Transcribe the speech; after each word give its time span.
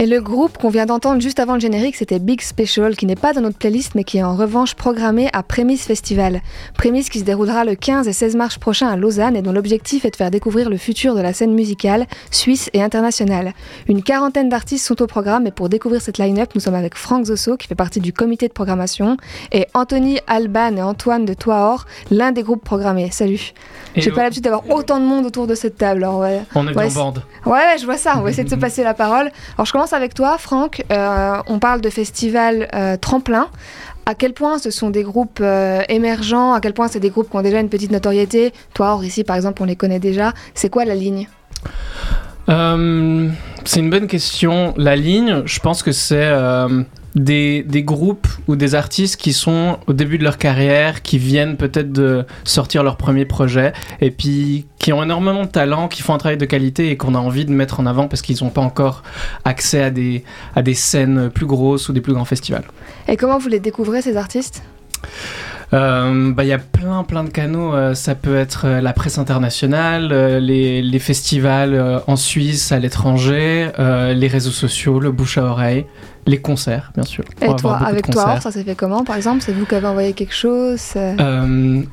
Et 0.00 0.06
le 0.06 0.22
groupe 0.22 0.56
qu'on 0.56 0.70
vient 0.70 0.86
d'entendre 0.86 1.20
juste 1.20 1.40
avant 1.40 1.52
le 1.52 1.60
générique, 1.60 1.94
c'était 1.94 2.18
Big 2.18 2.40
Special, 2.40 2.96
qui 2.96 3.04
n'est 3.04 3.16
pas 3.16 3.34
dans 3.34 3.42
notre 3.42 3.58
playlist, 3.58 3.94
mais 3.94 4.02
qui 4.02 4.16
est 4.16 4.22
en 4.22 4.34
revanche 4.34 4.74
programmé 4.74 5.28
à 5.34 5.42
Prémisse 5.42 5.84
Festival. 5.84 6.40
Prémisse 6.72 7.10
qui 7.10 7.18
se 7.18 7.24
déroulera 7.24 7.66
le 7.66 7.74
15 7.74 8.08
et 8.08 8.14
16 8.14 8.34
mars 8.34 8.56
prochain 8.56 8.88
à 8.88 8.96
Lausanne 8.96 9.36
et 9.36 9.42
dont 9.42 9.52
l'objectif 9.52 10.06
est 10.06 10.10
de 10.10 10.16
faire 10.16 10.30
découvrir 10.30 10.70
le 10.70 10.78
futur 10.78 11.14
de 11.14 11.20
la 11.20 11.34
scène 11.34 11.52
musicale 11.52 12.06
suisse 12.30 12.70
et 12.72 12.82
internationale. 12.82 13.52
Une 13.88 14.02
quarantaine 14.02 14.48
d'artistes 14.48 14.86
sont 14.86 15.02
au 15.02 15.06
programme 15.06 15.46
et 15.46 15.50
pour 15.50 15.68
découvrir 15.68 16.00
cette 16.00 16.16
line-up, 16.16 16.48
nous 16.54 16.62
sommes 16.62 16.74
avec 16.74 16.94
Franck 16.94 17.26
Zosso, 17.26 17.58
qui 17.58 17.66
fait 17.66 17.74
partie 17.74 18.00
du 18.00 18.14
comité 18.14 18.48
de 18.48 18.54
programmation, 18.54 19.18
et 19.52 19.66
Anthony 19.74 20.18
Alban 20.26 20.78
et 20.78 20.82
Antoine 20.82 21.26
de 21.26 21.34
Toahor, 21.34 21.84
l'un 22.10 22.32
des 22.32 22.42
groupes 22.42 22.64
programmés. 22.64 23.10
Salut. 23.10 23.52
J'ai 23.96 24.12
pas 24.12 24.22
l'habitude 24.22 24.44
d'avoir 24.44 24.62
autant 24.70 24.98
de 24.98 25.04
monde 25.04 25.26
autour 25.26 25.46
de 25.46 25.54
cette 25.54 25.76
table. 25.76 26.04
Alors, 26.04 26.20
ouais. 26.20 26.40
On 26.54 26.66
est 26.66 26.74
Ouais, 26.74 26.86
en 26.86 26.94
bande. 26.94 27.22
Ouais, 27.44 27.76
je 27.78 27.84
vois 27.84 27.98
ça. 27.98 28.14
On 28.16 28.22
va 28.22 28.30
essayer 28.30 28.44
de 28.44 28.48
se 28.48 28.54
passer 28.54 28.82
la 28.82 28.94
parole. 28.94 29.30
Alors, 29.56 29.66
je 29.66 29.72
commence 29.72 29.89
avec 29.92 30.14
toi, 30.14 30.38
Franck. 30.38 30.84
Euh, 30.90 31.36
on 31.46 31.58
parle 31.58 31.80
de 31.80 31.90
festival 31.90 32.68
euh, 32.74 32.96
tremplin. 32.96 33.48
À 34.06 34.14
quel 34.14 34.32
point 34.32 34.58
ce 34.58 34.70
sont 34.70 34.90
des 34.90 35.02
groupes 35.02 35.40
euh, 35.40 35.82
émergents? 35.88 36.52
À 36.52 36.60
quel 36.60 36.72
point 36.72 36.88
c'est 36.88 37.00
des 37.00 37.10
groupes 37.10 37.30
qui 37.30 37.36
ont 37.36 37.42
déjà 37.42 37.60
une 37.60 37.68
petite 37.68 37.92
notoriété? 37.92 38.52
Toi, 38.74 38.94
or, 38.94 39.04
ici, 39.04 39.24
par 39.24 39.36
exemple, 39.36 39.62
on 39.62 39.66
les 39.66 39.76
connaît 39.76 40.00
déjà. 40.00 40.32
C'est 40.54 40.68
quoi 40.68 40.84
la 40.84 40.94
ligne? 40.94 41.28
Euh, 42.48 43.28
c'est 43.64 43.80
une 43.80 43.90
bonne 43.90 44.06
question. 44.06 44.74
La 44.76 44.96
ligne, 44.96 45.42
je 45.44 45.60
pense 45.60 45.82
que 45.82 45.92
c'est 45.92 46.30
des, 47.14 47.62
des 47.62 47.82
groupes 47.82 48.28
ou 48.46 48.56
des 48.56 48.74
artistes 48.74 49.16
qui 49.16 49.32
sont 49.32 49.78
au 49.86 49.92
début 49.92 50.18
de 50.18 50.24
leur 50.24 50.38
carrière, 50.38 51.02
qui 51.02 51.18
viennent 51.18 51.56
peut-être 51.56 51.92
de 51.92 52.24
sortir 52.44 52.82
leur 52.82 52.96
premier 52.96 53.24
projet, 53.24 53.72
et 54.00 54.10
puis 54.10 54.66
qui 54.78 54.92
ont 54.92 55.02
énormément 55.02 55.42
de 55.42 55.48
talent, 55.50 55.88
qui 55.88 56.02
font 56.02 56.14
un 56.14 56.18
travail 56.18 56.38
de 56.38 56.46
qualité 56.46 56.90
et 56.90 56.96
qu'on 56.96 57.14
a 57.14 57.18
envie 57.18 57.44
de 57.44 57.52
mettre 57.52 57.80
en 57.80 57.86
avant 57.86 58.08
parce 58.08 58.22
qu'ils 58.22 58.42
n'ont 58.42 58.50
pas 58.50 58.62
encore 58.62 59.02
accès 59.44 59.82
à 59.82 59.90
des, 59.90 60.24
à 60.54 60.62
des 60.62 60.74
scènes 60.74 61.30
plus 61.30 61.46
grosses 61.46 61.88
ou 61.88 61.92
des 61.92 62.00
plus 62.00 62.12
grands 62.12 62.24
festivals. 62.24 62.64
Et 63.08 63.16
comment 63.16 63.38
vous 63.38 63.48
les 63.48 63.60
découvrez, 63.60 64.02
ces 64.02 64.16
artistes? 64.16 64.62
Euh, 65.72 66.32
bah, 66.32 66.44
Il 66.44 66.48
y 66.48 66.52
a 66.52 66.58
plein 66.58 67.04
plein 67.04 67.24
de 67.24 67.30
canaux. 67.30 67.74
Euh, 67.74 67.94
ça 67.94 68.14
peut 68.14 68.36
être 68.36 68.66
euh, 68.66 68.80
la 68.80 68.92
presse 68.92 69.18
internationale, 69.18 70.10
euh, 70.12 70.40
les, 70.40 70.82
les 70.82 70.98
festivals 70.98 72.02
en 72.06 72.16
Suisse, 72.16 72.72
à 72.72 72.78
l'étranger, 72.78 73.70
les 73.78 74.28
réseaux 74.28 74.50
sociaux, 74.50 75.00
le 75.00 75.12
bouche 75.12 75.38
à 75.38 75.44
oreille, 75.44 75.86
les 76.26 76.38
concerts, 76.38 76.92
bien 76.94 77.04
sûr. 77.04 77.24
Et 77.42 77.54
toi, 77.56 77.76
avec 77.78 78.10
toi, 78.10 78.40
ça 78.40 78.50
s'est 78.50 78.64
fait 78.64 78.74
comment, 78.74 79.04
par 79.04 79.16
exemple? 79.16 79.42
C'est 79.42 79.52
vous 79.52 79.66
qui 79.66 79.74
avez 79.74 79.86
envoyé 79.86 80.12
quelque 80.12 80.34
chose 80.34 80.94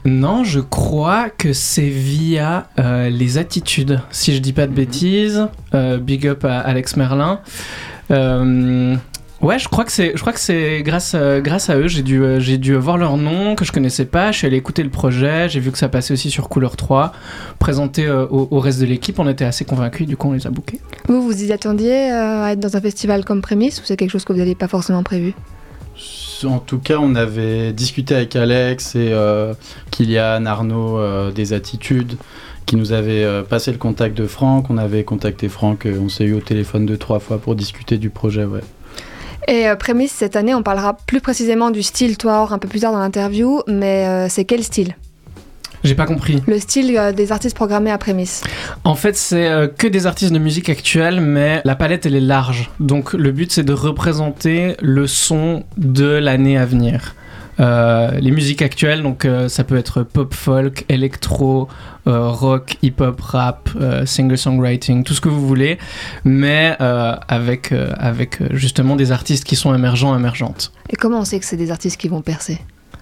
non, 0.05 0.43
je 0.43 0.59
crois 0.59 1.29
que 1.29 1.53
c'est 1.53 1.89
via 1.89 2.67
les 2.77 3.37
attitudes. 3.37 4.01
Si 4.11 4.35
je 4.35 4.39
dis 4.39 4.53
pas 4.53 4.67
de 4.67 4.73
bêtises, 4.73 5.47
euh, 5.73 5.97
big 5.97 6.27
up 6.27 6.45
à 6.45 6.59
Alex 6.59 6.95
Merlin. 6.95 7.39
Ouais, 9.41 9.59
je 9.59 9.67
crois 9.67 9.85
que 9.85 9.91
c'est, 9.91 10.13
je 10.15 10.21
crois 10.21 10.33
que 10.33 10.39
c'est 10.39 10.81
grâce, 10.81 11.13
euh, 11.15 11.41
grâce 11.41 11.69
à 11.69 11.77
eux. 11.77 11.87
J'ai 11.87 12.01
dû, 12.01 12.23
euh, 12.23 12.39
j'ai 12.39 12.57
dû 12.57 12.73
voir 12.75 12.97
leur 12.97 13.17
nom 13.17 13.55
que 13.55 13.65
je 13.65 13.71
connaissais 13.71 14.05
pas. 14.05 14.31
Je 14.31 14.39
suis 14.39 14.47
allé 14.47 14.57
écouter 14.57 14.81
le 14.81 14.89
projet. 14.89 15.47
J'ai 15.47 15.59
vu 15.59 15.71
que 15.71 15.77
ça 15.77 15.89
passait 15.89 16.13
aussi 16.13 16.31
sur 16.31 16.49
Couleur 16.49 16.75
3, 16.75 17.11
présenté 17.59 18.05
euh, 18.07 18.25
au, 18.27 18.47
au 18.49 18.59
reste 18.59 18.79
de 18.79 18.85
l'équipe. 18.85 19.19
On 19.19 19.27
était 19.27 19.45
assez 19.45 19.63
convaincus. 19.63 20.07
Du 20.07 20.17
coup, 20.17 20.29
on 20.29 20.33
les 20.33 20.47
a 20.47 20.49
bookés. 20.49 20.79
Vous, 21.07 21.21
vous 21.21 21.43
y 21.43 21.51
attendiez 21.51 22.11
euh, 22.11 22.43
à 22.45 22.53
être 22.53 22.59
dans 22.59 22.75
un 22.75 22.81
festival 22.81 23.25
comme 23.25 23.41
Prémisse 23.41 23.79
ou 23.79 23.83
c'est 23.85 23.95
quelque 23.95 24.11
chose 24.11 24.25
que 24.25 24.33
vous 24.33 24.39
n'aviez 24.39 24.55
pas 24.55 24.67
forcément 24.67 25.03
prévu? 25.03 25.33
En 26.45 26.59
tout 26.59 26.77
cas, 26.77 26.97
on 26.99 27.15
avait 27.15 27.73
discuté 27.73 28.15
avec 28.15 28.35
Alex 28.35 28.95
et 28.95 29.09
euh, 29.11 29.53
Kylian, 29.91 30.45
Arnaud 30.45 30.99
euh, 30.99 31.31
des 31.31 31.53
attitudes 31.53 32.17
qui 32.65 32.75
nous 32.75 32.91
avaient 32.91 33.23
euh, 33.23 33.43
passé 33.43 33.71
le 33.71 33.77
contact 33.77 34.15
de 34.15 34.27
Franck. 34.27 34.69
On 34.69 34.77
avait 34.77 35.03
contacté 35.03 35.49
Franck, 35.49 35.87
on 35.87 36.09
s'est 36.09 36.25
eu 36.25 36.33
au 36.33 36.39
téléphone 36.39 36.85
deux, 36.85 36.97
trois 36.97 37.19
fois 37.19 37.39
pour 37.39 37.55
discuter 37.55 37.97
du 37.97 38.09
projet. 38.09 38.45
Ouais. 38.45 38.61
Et 39.47 39.67
euh, 39.67 39.75
Prémisse, 39.75 40.11
cette 40.11 40.35
année, 40.35 40.53
on 40.53 40.63
parlera 40.63 40.93
plus 40.93 41.21
précisément 41.21 41.71
du 41.71 41.81
style, 41.81 42.17
toi, 42.17 42.41
or, 42.41 42.53
un 42.53 42.59
peu 42.59 42.67
plus 42.67 42.81
tard 42.81 42.91
dans 42.91 42.99
l'interview, 42.99 43.61
mais 43.67 44.05
euh, 44.05 44.27
c'est 44.29 44.45
quel 44.45 44.63
style? 44.63 44.95
J'ai 45.83 45.95
pas 45.95 46.05
compris. 46.05 46.41
Le 46.47 46.59
style 46.59 46.95
euh, 46.97 47.11
des 47.11 47.31
artistes 47.31 47.55
programmés 47.55 47.91
à 47.91 47.97
Prémisse. 47.97 48.43
En 48.83 48.95
fait, 48.95 49.15
c'est 49.15 49.47
euh, 49.47 49.67
que 49.67 49.87
des 49.87 50.05
artistes 50.05 50.33
de 50.33 50.39
musique 50.39 50.69
actuelle, 50.69 51.21
mais 51.21 51.61
la 51.63 51.75
palette 51.75 52.05
elle 52.05 52.15
est 52.15 52.19
large. 52.19 52.69
Donc 52.79 53.13
le 53.13 53.31
but 53.31 53.51
c'est 53.51 53.63
de 53.63 53.73
représenter 53.73 54.75
le 54.81 55.07
son 55.07 55.63
de 55.77 56.07
l'année 56.07 56.57
à 56.57 56.65
venir. 56.65 57.15
Euh, 57.59 58.11
les 58.19 58.31
musiques 58.31 58.61
actuelles, 58.61 59.01
donc 59.01 59.25
euh, 59.25 59.49
ça 59.49 59.63
peut 59.63 59.77
être 59.77 60.03
pop, 60.03 60.33
folk, 60.33 60.85
électro, 60.89 61.67
euh, 62.07 62.29
rock, 62.29 62.77
hip-hop, 62.81 63.19
rap, 63.19 63.69
singer-songwriting, 64.05 65.03
tout 65.03 65.13
ce 65.13 65.21
que 65.21 65.29
vous 65.29 65.45
voulez, 65.45 65.77
mais 66.23 66.75
avec, 66.79 67.73
avec 67.97 68.39
justement 68.53 68.95
des 68.95 69.11
artistes 69.11 69.43
qui 69.43 69.55
sont 69.55 69.73
émergents, 69.73 70.15
émergentes. 70.15 70.71
Et 70.89 70.95
comment 70.95 71.19
on 71.19 71.25
sait 71.25 71.39
que 71.39 71.45
c'est 71.45 71.57
des 71.57 71.71
artistes 71.71 71.99
qui 71.99 72.07
vont 72.07 72.21
percer? 72.21 72.59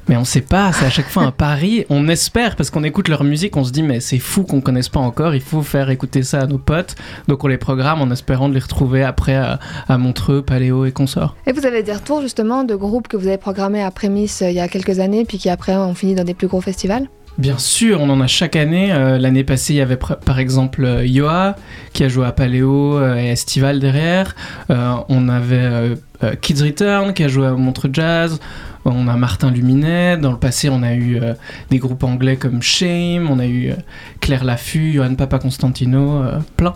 Mais 0.08 0.18
on 0.18 0.24
sait 0.24 0.42
pas, 0.42 0.72
c'est 0.72 0.86
à 0.86 0.90
chaque 0.90 1.10
fois 1.10 1.24
un 1.24 1.32
pari. 1.32 1.86
On 1.90 2.08
espère 2.08 2.56
parce 2.56 2.70
qu'on 2.70 2.84
écoute 2.84 3.08
leur 3.08 3.24
musique, 3.24 3.58
on 3.58 3.64
se 3.64 3.72
dit 3.72 3.84
mais 3.84 4.00
c'est 4.00 4.20
fou 4.20 4.44
qu'on 4.44 4.62
connaisse 4.62 4.90
pas 4.90 5.00
encore. 5.00 5.34
Il 5.34 5.42
faut 5.42 5.62
faire 5.62 5.90
écouter 5.90 6.24
ça 6.24 6.42
à 6.42 6.46
nos 6.46 6.58
potes. 6.58 6.96
Donc 7.28 7.44
on 7.44 7.48
les 7.48 7.58
programme 7.58 8.02
en 8.02 8.12
espérant 8.12 8.50
de 8.50 8.54
les 8.54 8.60
retrouver 8.60 9.04
après 9.04 9.36
à, 9.36 9.60
à 9.88 9.98
Montreux, 9.98 10.42
Paléo 10.42 10.86
et 10.86 10.92
consorts. 10.92 11.36
Et 11.48 11.52
vous 11.52 11.66
avez 11.66 11.84
des 11.84 11.94
retours 11.94 12.22
justement 12.22 12.64
de 12.64 12.76
groupes 12.76 13.08
que 13.08 13.18
vous 13.18 13.28
avez 13.28 13.38
programmés 13.38 13.84
à 13.84 13.92
Prémisse 13.92 14.42
euh, 14.42 14.50
il 14.50 14.56
y 14.56 14.60
a 14.60 14.68
quelques 14.68 15.00
années, 15.00 15.26
puis 15.26 15.38
qui 15.38 15.50
après 15.50 15.76
ont 15.76 15.96
fini 15.96 16.16
dans 16.16 16.24
des 16.24 16.34
plus 16.34 16.48
gros 16.48 16.62
festivals? 16.62 17.08
Bien 17.38 17.58
sûr, 17.58 18.00
on 18.00 18.10
en 18.10 18.22
a 18.22 18.28
chaque 18.28 18.56
année. 18.56 18.94
Euh, 18.94 19.18
L'année 19.18 19.44
passée, 19.44 19.74
il 19.74 19.78
y 19.78 19.82
avait 19.82 19.98
par 19.98 20.40
exemple 20.40 20.86
euh, 20.86 21.06
Yoa 21.06 21.56
qui 21.92 22.06
a 22.06 22.08
joué 22.08 22.26
à 22.26 22.32
Paléo 22.32 22.98
euh, 22.98 23.18
et 23.18 23.28
Estival 23.28 23.80
derrière. 23.80 24.36
On 24.70 25.28
avait 25.28 25.96
Kids 26.42 26.64
Return 26.64 27.14
qui 27.14 27.24
a 27.24 27.28
joué 27.28 27.48
à 27.48 27.52
Montreux 27.52 27.90
Jazz. 27.92 28.40
On 28.86 29.08
a 29.08 29.16
Martin 29.16 29.52
Luminet. 29.52 30.18
Dans 30.18 30.32
le 30.32 30.38
passé, 30.38 30.70
on 30.70 30.84
a 30.84 30.94
eu 30.94 31.20
euh, 31.22 31.34
des 31.70 31.80
groupes 31.80 32.04
anglais 32.04 32.38
comme 32.38 32.62
Shame. 32.62 33.30
On 33.30 33.40
a 33.40 33.46
eu 33.46 33.72
euh, 33.72 33.76
Claire 34.22 34.44
Laffut, 34.44 34.94
Johan 34.94 35.16
Papa 35.16 35.40
Constantino, 35.40 36.22
euh, 36.24 36.40
plein. 36.56 36.74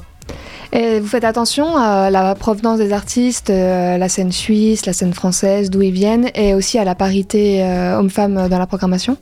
Et 0.71 0.99
vous 0.99 1.07
faites 1.07 1.23
attention 1.23 1.77
à 1.77 2.11
la 2.11 2.35
provenance 2.35 2.77
des 2.77 2.93
artistes, 2.93 3.49
la 3.49 4.07
scène 4.07 4.31
suisse, 4.31 4.85
la 4.85 4.93
scène 4.93 5.13
française, 5.13 5.71
d'où 5.71 5.81
ils 5.81 5.91
viennent, 5.91 6.29
et 6.35 6.53
aussi 6.53 6.77
à 6.77 6.83
la 6.83 6.93
parité 6.93 7.63
homme-femme 7.97 8.47
dans 8.47 8.59
la 8.59 8.67
programmation? 8.67 9.17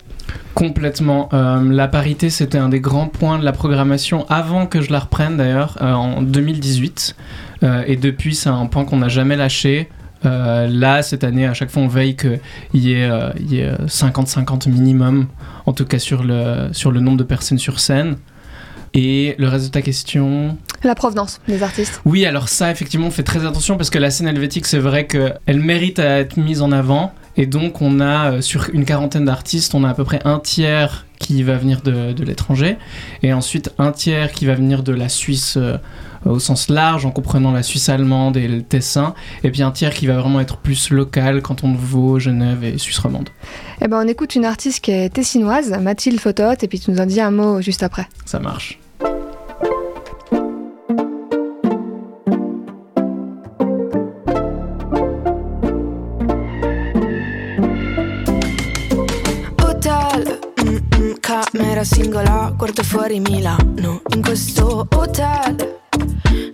Complètement. 0.58 1.30
Euh, 1.34 1.62
la 1.72 1.88
parité, 1.88 2.32
c'était 2.32 2.58
un 2.58 2.70
des 2.70 2.80
grands 2.80 3.08
points 3.08 3.38
de 3.38 3.46
la 3.46 3.52
programmation 3.52 4.26
avant 4.28 4.66
que 4.66 4.82
je 4.82 4.92
la 4.92 4.98
reprenne 4.98 5.38
d'ailleurs, 5.38 5.78
euh, 5.82 5.94
en 5.94 6.24
2018. 6.24 7.16
Euh, 7.62 7.84
et 7.86 7.96
depuis, 7.96 8.34
c'est 8.34 8.50
un 8.50 8.66
point 8.66 8.84
qu'on 8.84 8.98
n'a 8.98 9.08
jamais 9.08 9.36
lâché. 9.36 9.88
Euh, 10.26 10.68
là, 10.68 11.02
cette 11.04 11.24
année, 11.24 11.46
à 11.46 11.54
chaque 11.54 11.70
fois, 11.70 11.84
on 11.84 11.88
veille 11.88 12.16
qu'il 12.16 12.40
y 12.74 12.94
ait, 12.94 13.10
euh, 13.10 13.30
il 13.40 13.54
y 13.54 13.60
ait, 13.60 13.70
euh, 13.70 13.88
50-50 13.88 14.70
minimum, 14.70 15.28
en 15.66 15.74
tout 15.74 15.86
cas 15.86 16.00
sur 16.00 16.24
le, 16.24 16.70
sur 16.72 16.92
le 16.92 17.00
nombre 17.00 17.18
de 17.18 17.24
personnes 17.24 17.60
sur 17.60 17.80
scène. 17.80 18.18
Et 18.94 19.36
le 19.38 19.48
reste 19.48 19.66
de 19.66 19.72
ta 19.72 19.82
question? 19.82 20.58
La 20.84 20.96
provenance 20.96 21.40
des 21.48 21.62
artistes. 21.62 22.02
Oui, 22.06 22.26
alors 22.26 22.50
ça, 22.50 22.72
effectivement, 22.72 23.08
on 23.08 23.12
fait 23.12 23.24
très 23.24 23.46
attention 23.46 23.78
parce 23.78 23.90
que 23.90 24.00
la 24.00 24.10
scène 24.10 24.28
helvétique, 24.28 24.66
c'est 24.66 24.80
vrai 24.80 25.06
qu'elle 25.06 25.60
mérite 25.60 26.00
à 26.00 26.20
être 26.20 26.38
mise 26.38 26.62
en 26.62 26.72
avant. 26.72 27.14
Et 27.38 27.46
donc, 27.46 27.82
on 27.82 28.00
a, 28.00 28.32
euh, 28.32 28.42
sur 28.42 28.70
une 28.74 28.84
quarantaine 28.84 29.26
d'artistes, 29.26 29.76
on 29.76 29.84
a 29.84 29.90
à 29.90 29.94
peu 29.94 30.04
près 30.04 30.20
un 30.26 30.40
tiers 30.40 31.06
qui 31.20 31.44
va 31.44 31.56
venir 31.56 31.82
de, 31.82 32.14
de 32.14 32.24
l'étranger. 32.24 32.78
Et 33.24 33.32
ensuite, 33.32 33.74
un 33.78 33.92
tiers 33.92 34.32
qui 34.32 34.46
va 34.46 34.56
venir 34.56 34.84
de 34.84 34.92
la 34.92 35.08
Suisse 35.08 35.56
euh, 35.58 35.78
au 36.26 36.40
sens 36.40 36.70
large, 36.70 37.06
en 37.06 37.12
comprenant 37.12 37.52
la 37.52 37.64
Suisse 37.64 37.90
allemande 37.90 38.38
et 38.38 38.48
le 38.48 38.62
Tessin. 38.62 39.14
Et 39.44 39.52
puis 39.52 39.62
un 39.62 39.72
tiers 39.72 39.94
qui 39.94 40.08
va 40.08 40.20
vraiment 40.20 40.40
être 40.42 40.58
plus 40.58 40.90
local, 40.90 41.42
canton 41.42 41.72
de 41.72 41.78
Vaud, 41.78 42.20
Genève 42.20 42.64
et 42.64 42.78
Suisse 42.78 43.00
romande. 43.00 43.30
Eh 43.82 43.88
ben, 43.88 44.02
on 44.04 44.08
écoute 44.08 44.36
une 44.36 44.46
artiste 44.46 44.84
qui 44.84 44.92
est 44.92 45.10
tessinoise, 45.10 45.72
Mathilde 45.82 46.20
Fotot, 46.20 46.54
et 46.62 46.68
puis 46.68 46.80
tu 46.80 46.92
nous 46.92 47.00
en 47.00 47.06
dis 47.06 47.22
un 47.22 47.32
mot 47.32 47.62
juste 47.62 47.84
après. 47.84 48.08
Ça 48.26 48.40
marche. 48.40 48.80
Mm, 61.56 61.60
camera 61.60 61.84
singola, 61.84 62.54
guardo 62.56 62.84
fuori 62.84 63.20
Milano. 63.20 64.02
In 64.14 64.22
questo 64.22 64.88
hotel 64.90 65.80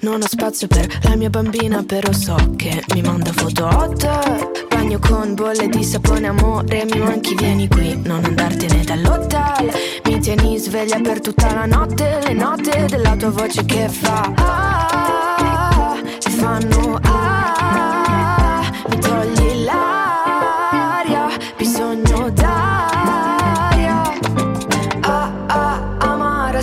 non 0.01 0.21
ho 0.21 0.27
spazio 0.27 0.67
per 0.67 0.87
la 1.03 1.15
mia 1.15 1.29
bambina, 1.29 1.83
però 1.83 2.11
so 2.11 2.35
che 2.55 2.83
mi 2.93 3.01
manda 3.01 3.31
foto 3.31 3.65
hot. 3.65 4.67
Bagno 4.67 4.99
con 4.99 5.33
bolle 5.33 5.67
di 5.69 5.83
sapone, 5.83 6.27
amore, 6.27 6.85
mi 6.85 6.99
manchi, 6.99 7.35
vieni 7.35 7.67
qui, 7.67 7.99
non 8.03 8.23
andartene 8.23 8.83
dall'hotel. 8.83 9.71
Mi 10.05 10.19
tieni 10.19 10.57
sveglia 10.57 10.99
per 10.99 11.21
tutta 11.21 11.53
la 11.53 11.65
notte, 11.65 12.19
le 12.23 12.33
note 12.33 12.85
della 12.87 13.15
tua 13.15 13.29
voce 13.29 13.63
che 13.65 13.87
fa 13.87 14.31
ah, 14.35 15.95
e 16.25 16.29
fanno 16.29 16.99
ah, 17.01 18.71
mi 18.89 18.99
togli 18.99 19.42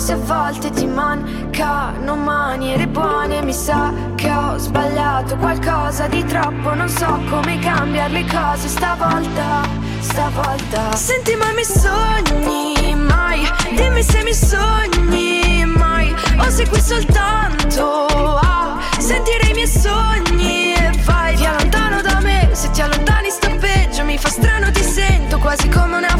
Se 0.01 0.13
a 0.13 0.17
volte 0.17 0.71
ti 0.71 0.87
mancano 0.87 2.15
maniere 2.15 2.87
buone 2.87 3.43
mi 3.43 3.53
sa 3.53 3.93
che 4.15 4.31
ho 4.31 4.57
sbagliato 4.57 5.37
qualcosa 5.37 6.07
di 6.07 6.25
troppo 6.25 6.73
Non 6.73 6.89
so 6.89 7.19
come 7.29 7.59
cambiare 7.59 8.11
le 8.11 8.25
cose 8.25 8.67
stavolta, 8.67 9.61
stavolta. 9.99 10.95
Senti 10.95 11.35
ma 11.35 11.51
mi 11.53 11.63
sogni 11.63 12.95
mai? 12.95 13.47
Dimmi 13.75 14.01
se 14.01 14.23
mi 14.23 14.33
sogni 14.33 15.65
mai 15.65 16.11
O 16.39 16.49
sei 16.49 16.67
qui 16.67 16.81
soltanto 16.81 18.07
a 18.41 18.79
sentire 18.97 19.49
i 19.51 19.53
miei 19.53 19.67
sogni 19.67 20.73
E 20.73 20.91
vai. 21.05 21.35
Via 21.35 21.51
lontano 21.59 22.01
da 22.01 22.19
me 22.21 22.49
Se 22.53 22.71
ti 22.71 22.81
allontani 22.81 23.29
sta 23.29 23.51
peggio 23.59 24.03
Mi 24.03 24.17
fa 24.17 24.29
strano 24.29 24.71
ti 24.71 24.81
sento 24.81 25.37
quasi 25.37 25.69
come 25.69 25.97
una 25.97 26.10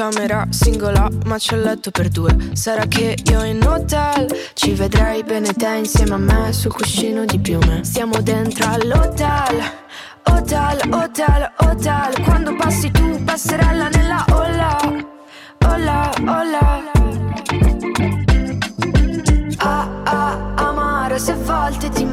Camera 0.00 0.46
singola, 0.48 1.10
ma 1.26 1.36
c'è 1.36 1.56
letto 1.56 1.90
per 1.90 2.08
due. 2.08 2.34
Sarà 2.54 2.86
che 2.86 3.18
io 3.22 3.44
in 3.44 3.62
hotel 3.62 4.34
ci 4.54 4.72
vedrei 4.72 5.22
bene 5.22 5.52
te 5.52 5.74
insieme 5.76 6.14
a 6.14 6.16
me 6.16 6.54
sul 6.54 6.72
cuscino 6.72 7.26
di 7.26 7.38
piume. 7.38 7.84
Stiamo 7.84 8.18
dentro 8.22 8.66
all'hotel. 8.66 9.62
Hotel, 10.22 10.80
hotel, 10.90 11.52
hotel. 11.54 12.22
Quando 12.24 12.56
passi 12.56 12.90
tu, 12.90 13.22
passerella 13.24 13.88
nella 13.88 14.24
olla. 14.30 14.78
Olla, 15.66 16.10
olla. 16.18 16.99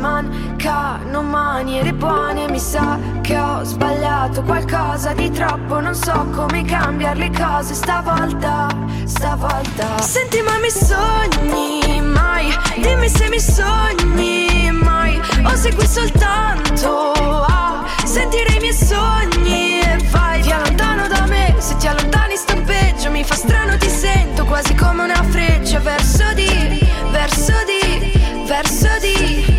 Mancano 0.08 1.22
maniere 1.22 1.94
buone. 1.94 2.50
Mi 2.50 2.60
sa 2.60 2.98
che 3.22 3.38
ho 3.38 3.64
sbagliato 3.64 4.42
qualcosa 4.44 5.14
di 5.14 5.30
troppo. 5.32 5.80
Non 5.80 5.94
so 5.94 6.28
come 6.34 6.64
cambiare 6.64 7.20
le 7.20 7.32
cose. 7.32 7.74
Stavolta, 7.74 8.68
stavolta. 9.06 10.00
Senti 10.00 10.42
ma 10.42 10.58
mi 10.60 10.70
sogni 10.70 12.02
mai? 12.02 12.56
Dimmi 12.78 13.10
se 13.10 13.28
mi 13.30 13.40
sogni 13.40 14.72
mai. 14.72 15.20
O 15.44 15.56
sei 15.56 15.74
qui 15.74 15.86
soltanto 15.86 17.12
a 17.48 17.86
sentire 18.04 18.56
i 18.56 18.60
miei 18.60 18.74
sogni 18.74 19.80
E 19.82 19.98
vai 20.10 20.42
via. 20.42 20.60
Lontano 20.64 21.08
da 21.08 21.26
me 21.28 21.56
Se 21.60 21.76
ti 21.78 21.88
allontani 21.88 22.36
sta 22.36 22.56
peggio. 22.56 23.12
Mi 23.12 23.24
fa 23.24 23.36
strano 23.36 23.78
ti 23.78 23.90
sento 23.90 24.46
quasi 24.46 24.74
come 24.76 25.04
una 25.04 25.24
freccia. 25.24 25.80
Verso 25.80 26.34
di, 26.34 26.80
verso 27.12 27.54
di, 27.66 28.12
verso 28.46 28.90
di 29.00 29.57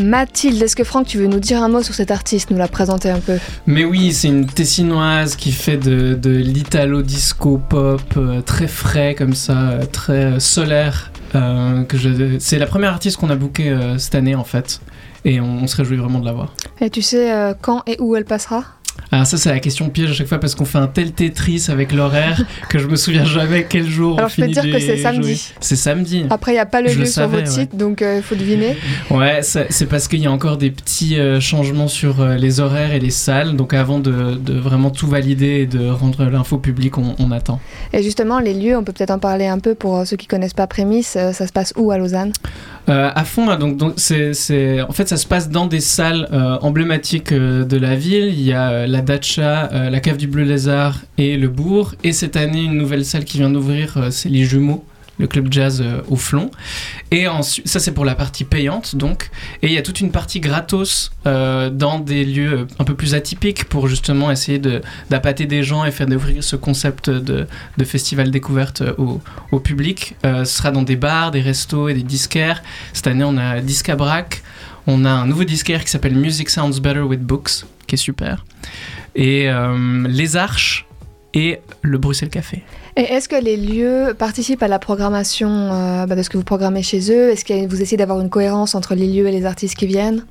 Mathilde, 0.00 0.62
est-ce 0.62 0.76
que 0.76 0.84
Franck, 0.84 1.06
tu 1.06 1.18
veux 1.18 1.26
nous 1.26 1.40
dire 1.40 1.62
un 1.62 1.68
mot 1.68 1.82
sur 1.82 1.94
cet 1.94 2.10
artiste, 2.10 2.50
nous 2.50 2.56
la 2.58 2.68
présenter 2.68 3.10
un 3.10 3.20
peu? 3.20 3.38
Mais 3.66 3.84
oui, 3.84 4.12
c'est 4.12 4.28
une 4.28 4.46
tessinoise 4.46 5.36
qui 5.36 5.52
fait 5.52 5.76
de, 5.76 6.14
de 6.14 6.30
l'italo 6.30 7.02
disco 7.02 7.58
pop 7.68 8.00
euh, 8.16 8.40
très 8.40 8.68
frais 8.68 9.14
comme 9.16 9.34
ça, 9.34 9.58
euh, 9.58 9.84
très 9.90 10.24
euh, 10.24 10.40
solaire. 10.40 11.12
euh. 11.34 11.84
C'est 12.38 12.58
la 12.58 12.66
première 12.66 12.92
artiste 12.92 13.16
qu'on 13.18 13.30
a 13.30 13.36
booké 13.36 13.70
euh, 13.70 13.98
cette 13.98 14.14
année 14.14 14.34
en 14.34 14.44
fait. 14.44 14.80
Et 15.24 15.40
on, 15.40 15.64
on 15.64 15.66
se 15.66 15.76
réjouit 15.76 15.98
vraiment 15.98 16.18
de 16.18 16.24
la 16.24 16.32
voir. 16.32 16.54
Et 16.80 16.88
tu 16.88 17.02
sais 17.02 17.30
euh, 17.32 17.52
quand 17.60 17.82
et 17.86 17.96
où 18.00 18.16
elle 18.16 18.24
passera? 18.24 18.64
Alors 19.12 19.26
ça 19.26 19.36
c'est 19.38 19.48
la 19.50 19.58
question 19.58 19.88
piège 19.88 20.10
à 20.10 20.14
chaque 20.14 20.28
fois 20.28 20.38
parce 20.38 20.54
qu'on 20.54 20.64
fait 20.64 20.78
un 20.78 20.86
tel 20.86 21.10
Tetris 21.12 21.66
avec 21.68 21.92
l'horaire 21.92 22.40
que 22.68 22.78
je 22.78 22.86
me 22.86 22.94
souviens 22.94 23.24
jamais 23.24 23.66
quel 23.68 23.88
jour 23.88 24.16
Alors, 24.18 24.26
on 24.26 24.28
je 24.30 24.36
peux 24.36 24.42
finit 24.42 24.54
dire 24.54 24.62
de 24.64 24.70
que 24.72 24.78
c'est 24.78 24.98
samedi. 24.98 25.52
C'est 25.60 25.74
samedi. 25.76 26.24
Après, 26.30 26.52
il 26.52 26.54
n'y 26.54 26.60
a 26.60 26.66
pas 26.66 26.80
le 26.80 26.88
Je 26.88 26.94
lieu 26.94 27.00
le 27.00 27.06
sur 27.06 27.14
savais, 27.14 27.38
votre 27.38 27.50
ouais. 27.50 27.62
site, 27.62 27.76
donc 27.76 28.02
il 28.06 28.22
faut 28.22 28.36
deviner. 28.36 28.76
Ouais, 29.10 29.40
c'est 29.42 29.86
parce 29.88 30.06
qu'il 30.06 30.20
y 30.20 30.26
a 30.26 30.30
encore 30.32 30.56
des 30.58 30.70
petits 30.70 31.18
euh, 31.18 31.40
changements 31.40 31.88
sur 31.88 32.20
euh, 32.20 32.36
les 32.36 32.60
horaires 32.60 32.92
et 32.92 33.00
les 33.00 33.10
salles. 33.10 33.56
Donc 33.56 33.74
avant 33.74 33.98
de, 33.98 34.34
de 34.36 34.52
vraiment 34.58 34.90
tout 34.90 35.08
valider 35.08 35.60
et 35.62 35.66
de 35.66 35.88
rendre 35.88 36.24
l'info 36.26 36.58
publique, 36.58 36.96
on, 36.98 37.16
on 37.18 37.32
attend. 37.32 37.58
Et 37.92 38.02
justement, 38.04 38.38
les 38.38 38.54
lieux, 38.54 38.76
on 38.76 38.84
peut 38.84 38.92
peut-être 38.92 39.10
en 39.10 39.18
parler 39.18 39.46
un 39.48 39.58
peu 39.58 39.74
pour 39.74 39.96
euh, 39.98 40.04
ceux 40.04 40.16
qui 40.16 40.26
connaissent 40.28 40.54
pas 40.54 40.66
Prémisse. 40.68 41.16
euh, 41.16 41.32
Ça 41.32 41.46
se 41.48 41.52
passe 41.52 41.72
où 41.76 41.90
à 41.90 41.98
Lausanne? 41.98 42.32
Euh, 42.88 43.10
à 43.14 43.24
fond, 43.24 43.54
donc, 43.56 43.76
donc 43.76 43.94
c'est, 43.96 44.34
c'est- 44.34 44.80
en 44.82 44.92
fait, 44.92 45.08
ça 45.08 45.16
se 45.16 45.26
passe 45.26 45.48
dans 45.50 45.66
des 45.66 45.80
salles 45.80 46.28
euh, 46.32 46.58
emblématiques 46.60 47.32
euh, 47.32 47.64
de 47.64 47.76
la 47.76 47.94
ville. 47.96 48.26
Il 48.32 48.40
y 48.42 48.52
a 48.52 48.70
euh, 48.70 48.86
la 49.00 49.06
Dacha, 49.06 49.70
euh, 49.72 49.88
la 49.88 50.00
Cave 50.00 50.18
du 50.18 50.26
Bleu 50.26 50.44
Lézard 50.44 50.98
et 51.16 51.38
le 51.38 51.48
Bourg. 51.48 51.94
Et 52.04 52.12
cette 52.12 52.36
année, 52.36 52.64
une 52.64 52.76
nouvelle 52.76 53.06
salle 53.06 53.24
qui 53.24 53.38
vient 53.38 53.48
d'ouvrir, 53.48 53.96
euh, 53.96 54.10
c'est 54.10 54.28
les 54.28 54.44
Jumeaux, 54.44 54.84
le 55.18 55.26
club 55.26 55.50
jazz 55.50 55.80
euh, 55.82 56.02
au 56.08 56.16
Flon. 56.16 56.50
Et 57.10 57.24
ça 57.64 57.80
c'est 57.80 57.92
pour 57.92 58.04
la 58.04 58.14
partie 58.14 58.44
payante, 58.44 58.96
donc. 58.96 59.30
Et 59.62 59.68
il 59.68 59.72
y 59.72 59.78
a 59.78 59.82
toute 59.82 60.00
une 60.00 60.10
partie 60.10 60.38
gratos 60.38 61.12
dans 61.24 61.98
des 61.98 62.24
lieux 62.26 62.66
un 62.78 62.84
peu 62.84 62.94
plus 62.94 63.14
atypiques 63.14 63.64
pour 63.64 63.88
justement 63.88 64.30
essayer 64.30 64.58
de, 64.58 64.82
d'appâter 65.08 65.46
des 65.46 65.62
gens 65.62 65.86
et 65.86 65.90
faire 65.90 66.06
découvrir 66.06 66.44
ce 66.44 66.56
concept 66.56 67.08
de, 67.08 67.46
de 67.78 67.84
festival 67.84 68.30
découverte 68.30 68.82
au, 68.98 69.20
au 69.50 69.60
public. 69.60 70.14
Ce 70.22 70.44
sera 70.44 70.70
dans 70.70 70.82
des 70.82 70.96
bars, 70.96 71.30
des 71.30 71.40
restos 71.40 71.88
et 71.88 71.94
des 71.94 72.04
disquaires. 72.04 72.62
Cette 72.92 73.06
année, 73.06 73.24
on 73.24 73.38
a 73.38 73.60
Discabrac. 73.60 74.42
On 74.86 75.04
a 75.04 75.10
un 75.10 75.26
nouveau 75.26 75.44
disquaire 75.44 75.84
qui 75.84 75.90
s'appelle 75.90 76.14
Music 76.14 76.48
Sounds 76.48 76.80
Better 76.80 77.00
with 77.00 77.22
Books, 77.22 77.64
qui 77.90 77.96
est 77.96 77.98
super. 77.98 78.44
Et 79.14 79.50
euh, 79.50 80.06
Les 80.08 80.36
Arches 80.36 80.86
et 81.34 81.60
le 81.82 81.98
Bruxelles 81.98 82.30
Café. 82.30 82.62
Et 82.96 83.02
est-ce 83.02 83.28
que 83.28 83.36
les 83.36 83.56
lieux 83.56 84.14
participent 84.18 84.62
à 84.62 84.68
la 84.68 84.78
programmation 84.78 85.48
euh, 85.48 86.06
bah, 86.06 86.16
de 86.16 86.22
ce 86.22 86.30
que 86.30 86.36
vous 86.36 86.44
programmez 86.44 86.82
chez 86.82 87.12
eux? 87.12 87.30
Est-ce 87.30 87.44
que 87.44 87.68
vous 87.68 87.82
essayez 87.82 87.96
d'avoir 87.96 88.20
une 88.20 88.30
cohérence 88.30 88.74
entre 88.74 88.94
les 88.94 89.06
lieux 89.06 89.26
et 89.26 89.32
les 89.32 89.44
artistes 89.44 89.76
qui 89.76 89.86
viennent? 89.86 90.24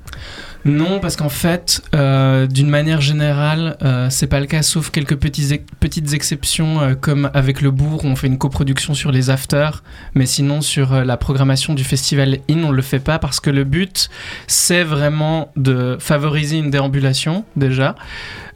Non, 0.66 1.00
parce 1.00 1.16
qu'en 1.16 1.30
fait, 1.30 1.82
euh, 1.96 2.46
d'une 2.46 2.70
manière 2.70 3.00
générale, 3.00 3.78
euh, 3.82 4.10
c'est 4.10 4.28
pas 4.28 4.40
le 4.40 4.46
cas, 4.46 4.62
sauf 4.62 4.92
quelques 4.92 5.16
petites 5.16 6.14
exceptions, 6.14 6.82
euh, 6.82 6.96
comme 6.96 7.32
avec 7.34 7.62
le 7.62 7.72
Bourg, 7.72 8.04
où 8.04 8.08
on 8.08 8.16
fait 8.16 8.28
une 8.28 8.38
coproduction 8.38 8.94
sur 8.94 9.12
les 9.12 9.30
afters, 9.30 9.84
mais 10.16 10.26
sinon 10.26 10.62
sur 10.62 10.94
la 10.94 11.18
programmation 11.18 11.74
du 11.74 11.84
festival 11.84 12.40
In, 12.50 12.64
on 12.64 12.72
le 12.72 12.82
fait 12.82 13.00
pas 13.00 13.20
parce 13.20 13.40
que 13.40 13.50
le 13.50 13.64
but, 13.64 14.10
c'est 14.48 14.84
vraiment 14.84 15.52
de 15.56 15.98
favoriser 16.00 16.58
une 16.58 16.70
déambulation 16.70 17.46
déjà, 17.56 17.96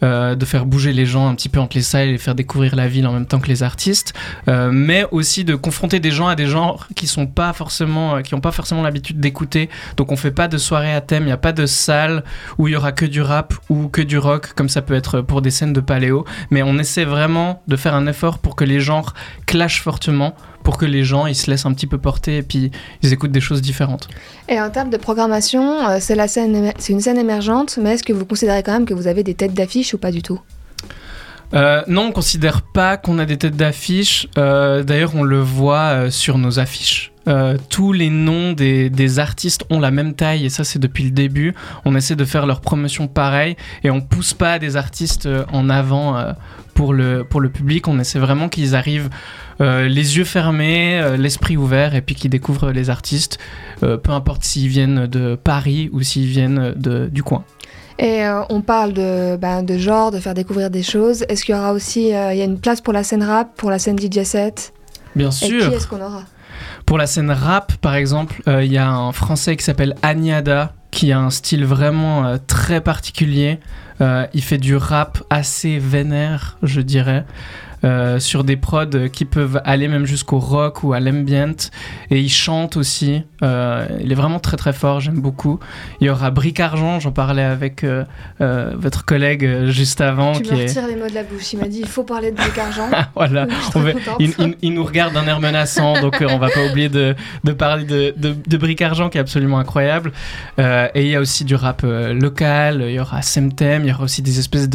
de 0.01 0.45
faire 0.45 0.65
bouger 0.65 0.91
les 0.91 1.05
gens 1.05 1.29
un 1.29 1.35
petit 1.35 1.47
peu 1.47 1.61
entre 1.61 1.77
les 1.77 1.83
salles 1.83 2.09
et 2.09 2.17
faire 2.17 2.35
découvrir 2.35 2.75
la 2.75 2.89
ville 2.89 3.07
en 3.07 3.13
même 3.13 3.25
temps 3.25 3.39
que 3.39 3.47
les 3.47 3.63
artistes, 3.63 4.13
mais 4.47 5.05
aussi 5.11 5.45
de 5.45 5.55
confronter 5.55 6.01
des 6.01 6.11
gens 6.11 6.27
à 6.27 6.35
des 6.35 6.47
genres 6.47 6.87
qui 6.95 7.07
pas 7.27 7.53
forcément, 7.53 8.15
euh, 8.15 8.21
qui 8.21 8.35
ont 8.35 8.41
pas 8.41 8.51
forcément 8.51 8.81
l'habitude 8.81 9.19
d'écouter. 9.19 9.69
Donc 9.97 10.11
on 10.11 10.15
fait 10.15 10.31
pas 10.31 10.47
de 10.47 10.57
soirée 10.57 10.93
à 10.93 11.01
thème, 11.01 11.23
il 11.23 11.27
n'y 11.27 11.31
a 11.31 11.37
pas 11.37 11.51
de 11.51 11.65
salle 11.65 11.92
où 12.57 12.67
il 12.67 12.73
y 12.73 12.75
aura 12.75 12.91
que 12.91 13.05
du 13.05 13.21
rap 13.21 13.53
ou 13.69 13.87
que 13.87 14.01
du 14.01 14.17
rock, 14.17 14.53
comme 14.53 14.69
ça 14.69 14.81
peut 14.81 14.93
être 14.93 15.21
pour 15.21 15.41
des 15.41 15.51
scènes 15.51 15.73
de 15.73 15.81
paléo. 15.81 16.25
Mais 16.49 16.63
on 16.63 16.77
essaie 16.77 17.05
vraiment 17.05 17.61
de 17.67 17.75
faire 17.75 17.95
un 17.95 18.07
effort 18.07 18.39
pour 18.39 18.55
que 18.55 18.63
les 18.63 18.79
genres 18.79 19.13
clashent 19.45 19.81
fortement, 19.81 20.35
pour 20.63 20.77
que 20.77 20.85
les 20.85 21.03
gens 21.03 21.27
ils 21.27 21.35
se 21.35 21.49
laissent 21.49 21.65
un 21.65 21.73
petit 21.73 21.87
peu 21.87 21.97
porter 21.97 22.37
et 22.37 22.43
puis 22.43 22.71
ils 23.01 23.13
écoutent 23.13 23.31
des 23.31 23.41
choses 23.41 23.61
différentes. 23.61 24.07
Et 24.49 24.59
en 24.59 24.69
termes 24.69 24.89
de 24.89 24.97
programmation, 24.97 25.87
euh, 25.87 25.97
c'est 25.99 26.15
la 26.15 26.27
scène, 26.27 26.73
c'est 26.77 26.93
une 26.93 27.01
scène 27.01 27.17
émergente, 27.17 27.77
mais 27.81 27.93
est-ce 27.93 28.03
que 28.03 28.13
vous 28.13 28.25
considérez 28.25 28.63
quand 28.63 28.73
même 28.73 28.85
que 28.85 28.93
vous 28.93 29.07
avez 29.07 29.23
des 29.23 29.33
têtes 29.33 29.53
d'affiche 29.53 29.93
ou 29.93 29.97
pas 29.97 30.11
du 30.11 30.21
tout? 30.21 30.39
Euh, 31.53 31.83
non, 31.87 32.07
on 32.07 32.11
considère 32.11 32.63
pas 32.63 32.97
qu'on 32.97 33.19
a 33.19 33.25
des 33.25 33.37
têtes 33.37 33.55
d'affiche. 33.55 34.27
Euh, 34.39 34.81
D'ailleurs, 34.81 35.13
on 35.15 35.23
le 35.23 35.39
voit 35.39 36.09
sur 36.09 36.39
nos 36.39 36.57
affiches. 36.57 37.12
Euh, 37.27 37.57
tous 37.69 37.93
les 37.93 38.09
noms 38.09 38.51
des, 38.53 38.89
des 38.89 39.19
artistes 39.19 39.63
ont 39.69 39.79
la 39.79 39.91
même 39.91 40.13
taille 40.13 40.45
et 40.45 40.49
ça 40.49 40.63
c'est 40.63 40.79
depuis 40.79 41.03
le 41.05 41.11
début. 41.11 41.53
On 41.85 41.95
essaie 41.95 42.15
de 42.15 42.25
faire 42.25 42.45
leur 42.45 42.59
promotion 42.61 43.07
pareil 43.07 43.55
et 43.83 43.89
on 43.89 44.01
pousse 44.01 44.33
pas 44.33 44.59
des 44.59 44.75
artistes 44.75 45.25
euh, 45.25 45.45
en 45.53 45.69
avant 45.69 46.17
euh, 46.17 46.33
pour, 46.73 46.93
le, 46.93 47.23
pour 47.23 47.39
le 47.39 47.49
public. 47.49 47.87
On 47.87 47.99
essaie 47.99 48.19
vraiment 48.19 48.49
qu'ils 48.49 48.75
arrivent 48.75 49.09
euh, 49.61 49.87
les 49.87 50.17
yeux 50.17 50.25
fermés, 50.25 51.01
l'esprit 51.17 51.55
ouvert 51.57 51.95
et 51.95 52.01
puis 52.01 52.15
qu'ils 52.15 52.31
découvrent 52.31 52.71
les 52.71 52.89
artistes, 52.89 53.37
peu 53.79 54.11
importe 54.11 54.43
s'ils 54.43 54.67
viennent 54.67 55.07
de 55.07 55.35
Paris 55.35 55.89
ou 55.93 56.01
s'ils 56.01 56.27
viennent 56.27 56.73
de, 56.75 57.07
du 57.07 57.23
coin. 57.23 57.43
Et 57.99 58.25
euh, 58.25 58.41
on 58.49 58.61
parle 58.61 58.93
de, 58.93 59.37
ben, 59.37 59.61
de 59.63 59.77
genre, 59.77 60.09
de 60.11 60.19
faire 60.19 60.33
découvrir 60.33 60.69
des 60.69 60.83
choses. 60.83 61.23
Est-ce 61.29 61.45
qu'il 61.45 61.53
y 61.55 61.57
aura 61.57 61.73
aussi 61.73 62.13
euh, 62.13 62.33
il 62.33 62.39
y 62.39 62.41
a 62.41 62.45
une 62.45 62.59
place 62.59 62.81
pour 62.81 62.91
la 62.93 63.03
scène 63.03 63.23
rap, 63.23 63.55
pour 63.55 63.69
la 63.69 63.77
scène 63.79 63.97
DJ 63.99 64.23
set? 64.23 64.73
Bien 65.15 65.29
Et 65.29 65.31
sûr. 65.31 65.69
qui 65.69 65.75
est-ce 65.75 65.87
qu'on 65.87 66.01
aura? 66.01 66.23
Pour 66.85 66.97
la 66.97 67.07
scène 67.07 67.31
rap, 67.31 67.73
par 67.77 67.95
exemple, 67.95 68.41
euh, 68.47 68.63
il 68.63 68.71
y 68.71 68.77
a 68.77 68.89
un 68.89 69.11
Français 69.11 69.55
qui 69.55 69.63
s'appelle 69.63 69.95
Agnada 70.01 70.73
qui 70.93 71.11
a 71.11 71.19
un 71.19 71.31
style 71.31 71.65
vraiment 71.65 72.25
euh, 72.25 72.37
très 72.45 72.79
particulier. 72.79 73.59
Euh, 73.99 74.27
il 74.33 74.43
fait 74.43 74.59
du 74.59 74.75
rap 74.75 75.23
assez 75.29 75.79
vénère, 75.79 76.57
je 76.61 76.81
dirais. 76.81 77.25
Euh, 77.85 78.17
sur 78.17 78.45
des 78.45 78.55
prods 78.55 79.09
qui 79.11 79.25
peuvent 79.25 79.61
aller 79.65 79.89
même 79.89 80.05
jusqu'au 80.05 80.39
rock 80.39 80.83
ou 80.83 80.93
à 80.93 81.01
l'ambient. 81.01 81.69
Et 82.11 82.19
il 82.19 82.29
chante 82.29 82.77
aussi. 82.77 83.23
Euh, 83.41 83.85
il 84.01 84.09
est 84.09 84.15
vraiment 84.15 84.39
très 84.39 84.55
très 84.55 84.71
fort, 84.71 85.01
j'aime 85.01 85.19
beaucoup. 85.19 85.59
Il 85.99 86.07
y 86.07 86.09
aura 86.09 86.31
Bric 86.31 86.61
Argent, 86.61 87.01
j'en 87.01 87.11
parlais 87.11 87.43
avec 87.43 87.83
euh, 87.83 88.05
votre 88.39 89.03
collègue 89.03 89.65
juste 89.65 89.99
avant. 89.99 90.31
Tu 90.31 90.49
me 90.49 90.61
retires 90.61 90.87
les 90.87 90.95
mots 90.95 91.09
de 91.09 91.13
la 91.13 91.23
bouche. 91.23 91.51
Il 91.51 91.59
m'a 91.59 91.67
dit 91.67 91.79
il 91.79 91.87
faut 91.87 92.03
parler 92.03 92.31
de 92.31 92.37
Bric 92.37 92.57
Argent. 92.57 92.89
voilà. 93.15 93.47
il, 94.17 94.73
nous 94.73 94.83
regarde 94.85 95.13
d'un 95.13 95.27
air 95.27 95.41
menaçant, 95.41 95.99
donc 95.99 96.23
on 96.25 96.37
va 96.37 96.47
pas 96.49 96.65
oublier 96.69 96.87
de, 96.87 97.15
de 97.43 97.51
parler 97.51 97.83
de, 97.83 98.13
de, 98.15 98.33
de, 98.47 98.57
Bric 98.57 98.81
Argent 98.81 99.09
qui 99.09 99.17
est 99.17 99.21
absolument 99.21 99.59
incroyable. 99.59 100.13
et 100.57 100.89
il 100.95 101.07
y 101.07 101.15
a 101.15 101.19
aussi 101.19 101.43
du 101.43 101.55
rap 101.55 101.81
local, 101.83 102.85
il 102.87 102.93
y 102.93 102.99
aura 102.99 103.21
Semtem, 103.21 103.83
il 103.83 103.89
y 103.89 103.91
aura 103.91 104.05
aussi 104.05 104.21
des 104.21 104.39
espèces 104.39 104.69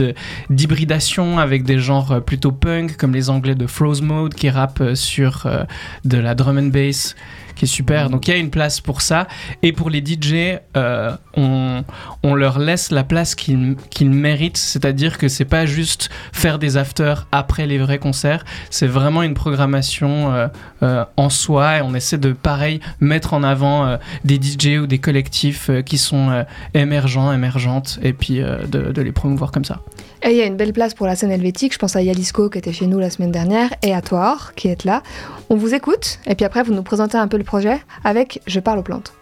d'hybridation 0.50 1.38
avec 1.38 1.64
des 1.64 1.78
genres 1.78 2.20
plutôt 2.22 2.52
punk 2.52 2.97
comme 2.98 3.14
les 3.14 3.30
Anglais 3.30 3.54
de 3.54 3.66
Froze 3.66 4.02
Mode 4.02 4.34
qui 4.34 4.50
rappent 4.50 4.80
euh, 4.80 4.94
sur 4.94 5.46
euh, 5.46 5.64
de 6.04 6.18
la 6.18 6.34
drum 6.34 6.58
and 6.58 6.66
bass 6.66 7.14
qui 7.58 7.64
est 7.64 7.68
super. 7.68 8.08
Donc 8.08 8.26
il 8.28 8.30
y 8.30 8.34
a 8.34 8.36
une 8.36 8.50
place 8.50 8.80
pour 8.80 9.02
ça. 9.02 9.26
Et 9.62 9.72
pour 9.72 9.90
les 9.90 9.98
DJ, 9.98 10.60
euh, 10.76 11.10
on, 11.34 11.84
on, 12.22 12.34
leur 12.34 12.58
laisse 12.58 12.90
la 12.90 13.04
place 13.04 13.34
qu'ils 13.34 13.76
méritent. 14.10 14.56
C'est-à-dire 14.56 15.18
que 15.18 15.28
c'est 15.28 15.44
pas 15.44 15.66
juste 15.66 16.08
faire 16.32 16.58
des 16.58 16.76
afters 16.76 17.26
après 17.32 17.66
les 17.66 17.78
vrais 17.78 17.98
concerts. 17.98 18.44
C'est 18.70 18.86
vraiment 18.86 19.22
une 19.22 19.34
programmation 19.34 20.48
en 20.80 21.30
soi. 21.30 21.78
Et 21.78 21.82
on 21.82 21.94
essaie 21.94 22.18
de, 22.18 22.32
pareil, 22.32 22.80
mettre 23.00 23.34
en 23.34 23.42
avant 23.42 23.98
des 24.24 24.36
DJ 24.36 24.78
ou 24.80 24.86
des 24.86 24.98
collectifs 24.98 25.70
qui 25.84 25.98
sont 25.98 26.44
émergents, 26.74 27.32
émergentes, 27.32 27.98
et 28.02 28.12
puis 28.12 28.38
de, 28.38 28.92
de 28.92 29.02
les 29.02 29.12
promouvoir 29.12 29.50
comme 29.50 29.64
ça. 29.64 29.80
Et 30.22 30.30
il 30.30 30.36
y 30.36 30.42
a 30.42 30.46
une 30.46 30.56
belle 30.56 30.72
place 30.72 30.94
pour 30.94 31.06
la 31.06 31.14
scène 31.14 31.30
helvétique. 31.30 31.72
Je 31.72 31.78
pense 31.78 31.94
à 31.94 32.02
Yalisco 32.02 32.50
qui 32.50 32.58
était 32.58 32.72
chez 32.72 32.86
nous 32.86 32.98
la 32.98 33.10
semaine 33.10 33.30
dernière 33.30 33.72
et 33.82 33.94
à 33.94 34.02
Toir 34.02 34.54
qui 34.54 34.68
est 34.68 34.84
là. 34.84 35.02
On 35.48 35.56
vous 35.56 35.74
écoute 35.74 36.18
et 36.26 36.34
puis 36.34 36.44
après 36.44 36.62
vous 36.62 36.74
nous 36.74 36.82
présentez 36.82 37.16
un 37.16 37.28
peu 37.28 37.38
le 37.38 37.44
projet 37.48 37.80
avec 38.04 38.42
Je 38.46 38.60
parle 38.60 38.78
aux 38.78 38.82
plantes. 38.82 39.14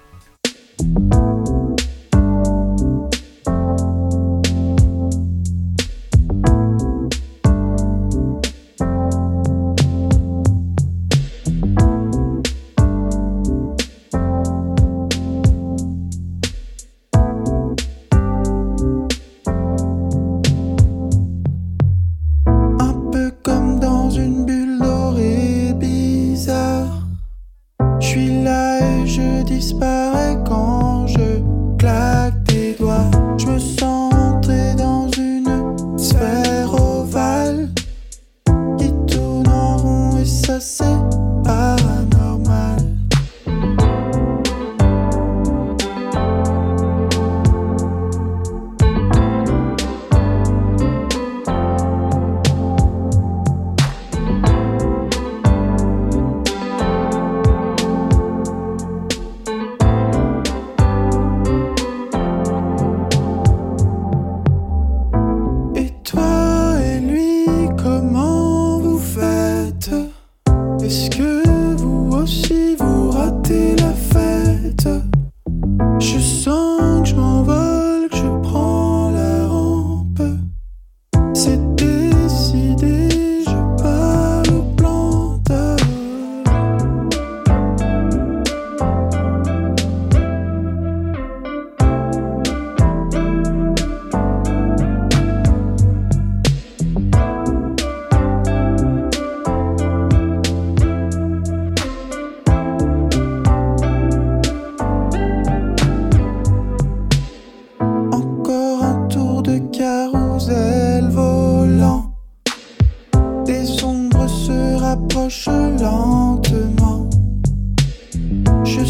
Je 118.64 118.80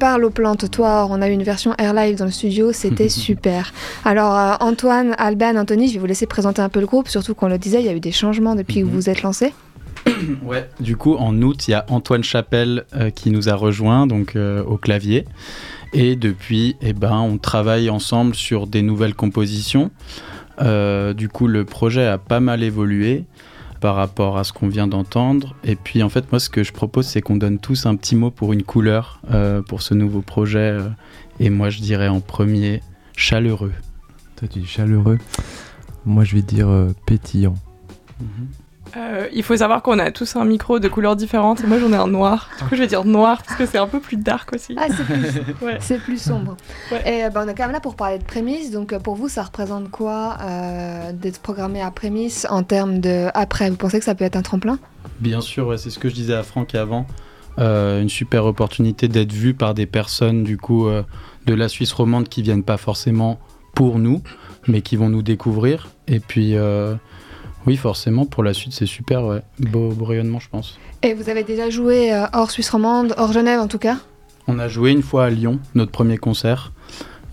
parle 0.00 0.24
aux 0.24 0.30
plantes, 0.30 0.70
toi, 0.70 1.06
on 1.10 1.20
a 1.20 1.28
eu 1.28 1.32
une 1.32 1.42
version 1.42 1.74
air 1.76 1.92
live 1.92 2.16
dans 2.16 2.24
le 2.24 2.30
studio, 2.30 2.72
c'était 2.72 3.08
super. 3.26 3.70
Alors 4.04 4.34
euh, 4.34 4.54
Antoine, 4.60 5.14
Alban, 5.18 5.56
Anthony, 5.56 5.88
je 5.88 5.94
vais 5.94 5.98
vous 6.00 6.06
laisser 6.06 6.26
présenter 6.26 6.62
un 6.62 6.70
peu 6.70 6.80
le 6.80 6.86
groupe, 6.86 7.06
surtout 7.06 7.34
qu'on 7.34 7.48
le 7.48 7.58
disait, 7.58 7.80
il 7.80 7.86
y 7.86 7.90
a 7.90 7.92
eu 7.92 8.00
des 8.00 8.10
changements 8.10 8.54
depuis 8.54 8.80
que 8.80 8.84
vous 8.84 8.92
mhm. 8.92 8.96
vous 8.96 9.10
êtes 9.10 9.22
lancés. 9.22 9.52
Ouais, 10.42 10.68
du 10.80 10.96
coup 10.96 11.16
en 11.16 11.40
août, 11.42 11.68
il 11.68 11.72
y 11.72 11.74
a 11.74 11.84
Antoine 11.90 12.24
Chapelle 12.24 12.84
euh, 12.96 13.10
qui 13.10 13.30
nous 13.30 13.50
a 13.50 13.54
rejoint 13.54 14.06
donc 14.06 14.36
euh, 14.36 14.64
au 14.64 14.78
clavier. 14.78 15.26
Et 15.92 16.16
depuis, 16.16 16.76
eh 16.80 16.94
ben, 16.94 17.18
on 17.18 17.36
travaille 17.36 17.90
ensemble 17.90 18.34
sur 18.34 18.66
des 18.66 18.80
nouvelles 18.80 19.14
compositions. 19.14 19.90
du 20.60 21.28
coup, 21.28 21.46
le 21.46 21.64
projet 21.64 22.06
a 22.06 22.16
pas 22.16 22.40
mal 22.40 22.62
évolué 22.62 23.24
par 23.80 23.96
rapport 23.96 24.38
à 24.38 24.44
ce 24.44 24.52
qu'on 24.52 24.68
vient 24.68 24.86
d'entendre. 24.86 25.56
Et 25.64 25.74
puis 25.74 26.02
en 26.02 26.08
fait, 26.08 26.30
moi, 26.30 26.38
ce 26.38 26.50
que 26.50 26.62
je 26.62 26.72
propose, 26.72 27.06
c'est 27.06 27.22
qu'on 27.22 27.36
donne 27.36 27.58
tous 27.58 27.86
un 27.86 27.96
petit 27.96 28.14
mot 28.14 28.30
pour 28.30 28.52
une 28.52 28.62
couleur 28.62 29.20
euh, 29.30 29.62
pour 29.62 29.82
ce 29.82 29.94
nouveau 29.94 30.20
projet. 30.20 30.58
Euh. 30.58 30.88
et 31.38 31.50
moi, 31.50 31.70
je 31.70 31.80
dirais 31.80 32.08
en 32.08 32.20
premier 32.20 32.82
chaleureux. 33.16 33.72
Toi, 34.36 34.48
tu 34.48 34.60
dis 34.60 34.66
chaleureux. 34.66 35.18
Moi, 36.04 36.24
je 36.24 36.36
vais 36.36 36.42
dire 36.42 36.68
euh, 36.68 36.94
pétillant. 37.06 37.56
Mhm. 38.20 38.48
Euh, 38.96 39.28
il 39.32 39.42
faut 39.42 39.56
savoir 39.56 39.82
qu'on 39.82 39.98
a 39.98 40.10
tous 40.10 40.36
un 40.36 40.44
micro 40.44 40.78
de 40.78 40.88
couleurs 40.88 41.16
différentes. 41.16 41.64
moi, 41.66 41.78
j'en 41.78 41.92
ai 41.92 41.96
un 41.96 42.06
noir. 42.06 42.50
Du 42.58 42.64
coup, 42.64 42.74
je 42.74 42.80
vais 42.80 42.86
dire 42.86 43.04
noir 43.04 43.42
parce 43.42 43.56
que 43.56 43.66
c'est 43.66 43.78
un 43.78 43.86
peu 43.86 44.00
plus 44.00 44.16
dark 44.16 44.52
aussi. 44.52 44.74
Ah, 44.78 44.86
c'est 44.88 45.04
plus, 45.04 45.98
plus, 46.04 46.22
sombre. 46.22 46.56
Et 47.06 47.22
ben, 47.32 47.44
on 47.44 47.48
est 47.48 47.54
quand 47.54 47.64
même 47.64 47.72
là 47.72 47.80
pour 47.80 47.96
parler 47.96 48.18
de 48.18 48.24
prémices. 48.24 48.70
Donc, 48.70 48.92
euh, 48.92 48.98
pour 48.98 49.14
vous, 49.14 49.28
ça 49.28 49.42
représente 49.42 49.90
quoi 49.90 50.38
euh, 50.42 51.12
d'être 51.12 51.40
programmé 51.40 51.80
à 51.80 51.90
prémices 51.90 52.46
en 52.50 52.62
termes 52.62 53.00
de 53.00 53.28
après? 53.34 53.70
Vous 53.70 53.76
pensez 53.76 53.98
que 53.98 54.04
ça 54.04 54.14
peut 54.14 54.24
être 54.24 54.36
un 54.36 54.42
tremplin? 54.42 54.78
Bien 55.20 55.40
sûr, 55.40 55.78
c'est 55.78 55.90
ce 55.90 55.98
que 55.98 56.08
je 56.08 56.14
disais 56.14 56.34
à 56.34 56.42
Franck 56.42 56.74
avant. 56.74 57.06
une 57.58 58.08
super 58.08 58.46
opportunité 58.46 59.08
d'être 59.08 59.32
vu 59.32 59.54
par 59.54 59.74
des 59.74 59.86
personnes 59.86 60.44
du 60.44 60.56
coup 60.56 60.88
de 61.46 61.54
la 61.54 61.68
Suisse 61.68 61.92
romande 61.92 62.28
qui 62.28 62.42
viennent 62.42 62.62
pas 62.62 62.76
forcément 62.76 63.38
pour 63.74 63.98
nous, 63.98 64.22
mais 64.66 64.80
qui 64.82 64.96
vont 64.96 65.08
nous 65.08 65.22
découvrir. 65.22 65.88
Et 66.08 66.20
puis 66.20 66.54
oui, 67.66 67.76
forcément, 67.76 68.26
pour 68.26 68.42
la 68.42 68.54
suite, 68.54 68.72
c'est 68.72 68.86
super, 68.86 69.24
ouais. 69.24 69.42
Beau, 69.58 69.92
rayonnement, 70.00 70.40
je 70.40 70.48
pense. 70.48 70.78
Et 71.02 71.14
vous 71.14 71.28
avez 71.28 71.44
déjà 71.44 71.70
joué 71.70 72.12
euh, 72.12 72.26
hors 72.32 72.50
Suisse 72.50 72.70
romande, 72.70 73.14
hors 73.16 73.32
Genève 73.32 73.60
en 73.60 73.68
tout 73.68 73.78
cas? 73.78 73.98
On 74.46 74.58
a 74.58 74.68
joué 74.68 74.90
une 74.90 75.02
fois 75.02 75.26
à 75.26 75.30
Lyon, 75.30 75.60
notre 75.74 75.92
premier 75.92 76.16
concert. 76.16 76.72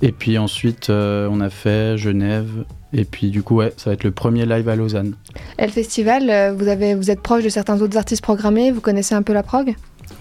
Et 0.02 0.12
puis 0.12 0.38
ensuite, 0.38 0.90
euh, 0.90 1.28
on 1.32 1.42
a 1.42 1.50
fait 1.50 1.98
Genève. 1.98 2.66
Et 2.94 3.04
puis 3.04 3.32
du 3.32 3.42
coup, 3.42 3.56
ouais, 3.56 3.74
ça 3.78 3.90
va 3.90 3.94
être 3.96 4.04
le 4.04 4.12
premier 4.12 4.46
live 4.46 4.70
à 4.70 4.76
Lausanne. 4.76 5.16
Et 5.58 5.66
le 5.66 5.72
festival, 5.72 6.30
euh, 6.30 6.54
vous, 6.54 6.68
avez, 6.68 6.94
vous 6.94 7.10
êtes 7.10 7.22
proche 7.22 7.44
de 7.44 7.50
certains 7.50 7.82
autres 7.82 7.98
artistes 7.98 8.24
programmés, 8.24 8.72
vous 8.72 8.82
connaissez 8.82 9.16
un 9.16 9.24
peu 9.24 9.34
la 9.34 9.44
prog? 9.44 9.76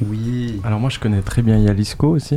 Oui. 0.08 0.60
Alors 0.64 0.80
moi 0.80 0.90
je 0.90 0.98
connais 0.98 1.20
très 1.22 1.42
bien 1.42 1.58
Yalisco 1.58 2.08
aussi. 2.08 2.36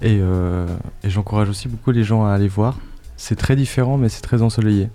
Et, 0.00 0.18
euh, 0.20 0.66
et 1.04 1.10
j'encourage 1.10 1.48
aussi 1.48 1.68
beaucoup 1.68 1.90
les 1.90 2.04
gens 2.04 2.24
à 2.24 2.32
aller 2.32 2.48
voir. 2.48 2.78
C'est 3.16 3.36
très 3.36 3.54
différent 3.54 3.96
mais 3.96 4.08
c'est 4.08 4.22
très 4.22 4.42
ensoleillé. 4.42 4.88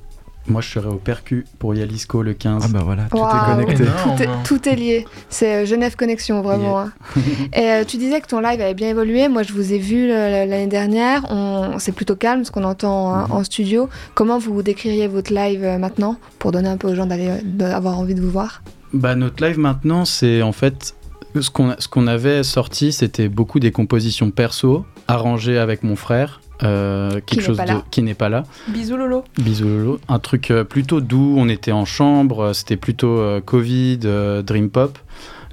Moi, 0.47 0.59
je 0.61 0.69
serai 0.69 0.87
au 0.89 0.95
Percu 0.95 1.45
pour 1.57 1.73
Yalisco 1.73 2.21
le 2.21 2.33
15. 2.33 2.63
Ah 2.65 2.67
bah 2.69 2.81
voilà, 2.83 3.03
tout 3.05 3.17
est 3.17 3.55
connecté. 3.63 3.83
Énorme. 3.83 4.15
tout 4.17 4.23
est, 4.23 4.29
tout 4.43 4.69
est 4.69 4.75
lié. 4.75 5.05
C'est 5.29 5.63
euh, 5.63 5.65
Genève 5.65 5.95
Connexion, 5.95 6.41
vraiment. 6.41 6.79
hein. 6.81 6.91
Et 7.53 7.61
euh, 7.69 7.83
tu 7.85 7.95
disais 7.97 8.19
que 8.19 8.27
ton 8.27 8.39
live 8.41 8.59
avait 8.59 8.73
bien 8.73 8.89
évolué. 8.89 9.29
Moi, 9.29 9.43
je 9.43 9.53
vous 9.53 9.71
ai 9.71 9.77
vu 9.77 10.09
l'année 10.09 10.67
dernière. 10.67 11.25
On... 11.29 11.79
C'est 11.79 11.93
plutôt 11.93 12.15
calme 12.17 12.43
ce 12.43 12.51
qu'on 12.51 12.65
entend 12.65 13.13
hein, 13.13 13.25
Mhm. 13.29 13.31
en 13.31 13.43
studio. 13.45 13.89
Comment 14.15 14.37
vous 14.37 14.61
décririez 14.63 15.07
votre 15.07 15.33
live 15.33 15.63
euh, 15.63 15.77
maintenant 15.77 16.17
pour 16.39 16.51
donner 16.51 16.67
un 16.69 16.77
peu 16.77 16.89
aux 16.91 16.95
gens 16.95 17.05
d'aller 17.05 17.29
d'avoir 17.45 17.97
envie 17.97 18.13
de 18.15 18.21
vous 18.21 18.29
voir? 18.31 18.63
Bah, 18.93 19.15
notre 19.15 19.43
live 19.45 19.57
maintenant, 19.57 20.03
c'est 20.03 20.41
en 20.41 20.51
fait 20.51 20.95
ce 21.39 21.49
qu'on 21.49 21.73
ce 21.79 21.87
qu'on 21.87 22.05
avait 22.05 22.43
sorti, 22.43 22.91
c'était 22.91 23.27
beaucoup 23.29 23.59
des 23.59 23.71
compositions 23.71 24.29
perso 24.29 24.85
arrangées 25.07 25.57
avec 25.57 25.83
mon 25.83 25.95
frère. 25.95 26.41
Euh, 26.61 27.19
Qui 27.21 27.35
quelque 27.35 27.39
n'est 27.41 27.45
chose 27.47 27.57
pas 27.57 27.63
de, 27.65 27.69
là. 27.71 27.83
qui 27.89 28.01
n'est 28.03 28.13
pas 28.13 28.29
là. 28.29 28.43
Bisous 28.67 28.95
Lolo. 28.97 29.23
Bisous 29.39 29.67
Lolo. 29.67 29.99
Un 30.07 30.19
truc 30.19 30.51
euh, 30.51 30.63
plutôt 30.63 31.01
doux. 31.01 31.35
On 31.37 31.49
était 31.49 31.71
en 31.71 31.85
chambre. 31.85 32.39
euh, 32.45 32.53
C'était 32.53 32.77
plutôt 32.77 33.17
euh, 33.19 33.41
Covid, 33.41 33.99
euh, 34.05 34.41
Dream 34.41 34.69
Pop. 34.69 34.97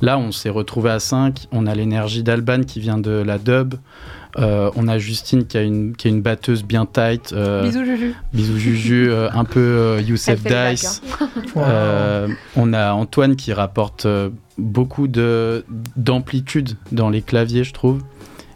Là, 0.02 0.18
on 0.18 0.32
s'est 0.32 0.50
retrouvé 0.50 0.90
à 0.90 0.98
5. 0.98 1.46
On 1.52 1.66
a 1.66 1.74
l'énergie 1.74 2.22
d'Alban 2.22 2.62
qui 2.62 2.80
vient 2.80 2.98
de 2.98 3.10
la 3.10 3.38
dub. 3.38 3.74
Euh, 4.38 4.70
on 4.76 4.86
a 4.86 4.96
Justine 4.96 5.44
qui 5.44 5.58
a 5.58 5.62
une, 5.62 5.94
qui 5.96 6.06
a 6.06 6.10
une 6.10 6.22
batteuse 6.22 6.62
bien 6.62 6.86
tight. 6.86 7.32
euh, 7.32 7.64
Bisous 7.64 7.84
Juju. 7.84 8.14
bisous 8.32 8.58
Juju. 8.58 9.10
euh, 9.10 9.28
un 9.32 9.44
peu 9.44 9.58
euh, 9.60 10.00
Youssef 10.06 10.42
Dice. 10.44 11.02
Wow. 11.56 11.62
Euh, 11.66 12.28
on 12.56 12.72
a 12.72 12.92
Antoine 12.92 13.34
qui 13.34 13.52
rapporte 13.52 14.06
euh, 14.06 14.30
beaucoup 14.56 15.08
de 15.08 15.64
d'amplitude 15.96 16.76
dans 16.92 17.10
les 17.10 17.22
claviers, 17.22 17.64
je 17.64 17.72
trouve. 17.72 18.02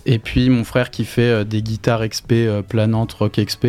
Et 0.06 0.18
puis 0.18 0.50
mon 0.50 0.64
frère 0.64 0.90
qui 0.90 1.04
fait 1.04 1.22
euh, 1.22 1.44
des 1.44 1.62
guitares 1.62 2.06
XP 2.06 2.32
euh, 2.32 2.62
planantes, 2.62 3.12
rock 3.14 3.40
XP. 3.44 3.66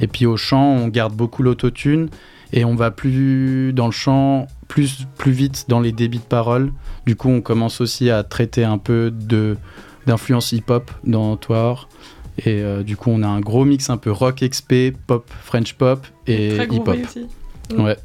Et 0.00 0.06
puis 0.06 0.26
au 0.26 0.36
chant, 0.36 0.64
on 0.64 0.88
garde 0.88 1.14
beaucoup 1.14 1.42
l'autotune 1.42 2.08
et 2.52 2.64
on 2.64 2.74
va 2.74 2.90
plus 2.90 3.72
dans 3.72 3.86
le 3.86 3.92
chant, 3.92 4.46
plus, 4.68 5.06
plus 5.18 5.32
vite 5.32 5.66
dans 5.68 5.80
les 5.80 5.92
débits 5.92 6.18
de 6.18 6.24
parole. 6.24 6.72
Du 7.04 7.16
coup, 7.16 7.28
on 7.28 7.40
commence 7.40 7.80
aussi 7.80 8.10
à 8.10 8.22
traiter 8.22 8.64
un 8.64 8.78
peu 8.78 9.10
de 9.10 9.56
d'influence 10.06 10.52
hip-hop 10.52 10.90
dans 11.04 11.36
Tour. 11.36 11.88
Et 12.38 12.60
euh, 12.62 12.82
du 12.82 12.96
coup, 12.96 13.10
on 13.10 13.22
a 13.22 13.26
un 13.26 13.40
gros 13.40 13.64
mix 13.64 13.90
un 13.90 13.96
peu 13.96 14.12
rock 14.12 14.44
XP, 14.48 14.96
pop, 15.06 15.28
French 15.42 15.74
pop 15.74 16.06
et 16.26 16.54
Très 16.54 16.66
hip-hop. 16.66 16.96
Ouais, 17.76 17.96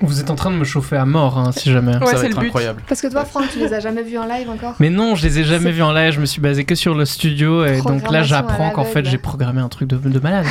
Vous 0.00 0.20
êtes 0.20 0.30
en 0.30 0.34
train 0.34 0.50
de 0.50 0.56
me 0.56 0.64
chauffer 0.64 0.96
à 0.96 1.04
mort, 1.04 1.38
hein, 1.38 1.52
si 1.52 1.70
jamais. 1.72 1.96
Ouais, 1.96 2.06
ça 2.06 2.12
va 2.12 2.20
c'est 2.20 2.26
être 2.26 2.38
incroyable. 2.38 2.82
Parce 2.88 3.00
que 3.00 3.08
toi, 3.08 3.24
Franck, 3.24 3.50
tu 3.52 3.58
les 3.58 3.72
as 3.72 3.80
jamais 3.80 4.02
vus 4.02 4.18
en 4.18 4.26
live 4.26 4.48
encore 4.48 4.74
Mais 4.80 4.90
non, 4.90 5.14
je 5.14 5.26
les 5.26 5.40
ai 5.40 5.44
jamais 5.44 5.72
vus 5.72 5.82
en 5.82 5.92
live, 5.92 6.12
je 6.12 6.20
me 6.20 6.26
suis 6.26 6.40
basé 6.40 6.64
que 6.64 6.74
sur 6.74 6.94
le 6.94 7.04
studio 7.04 7.64
et 7.64 7.80
donc 7.82 8.10
là 8.10 8.22
j'apprends 8.22 8.70
qu'en 8.70 8.84
fait 8.84 9.04
j'ai 9.06 9.18
programmé 9.18 9.60
un 9.60 9.68
truc 9.68 9.88
de, 9.88 9.96
de 9.96 10.18
malade. 10.20 10.46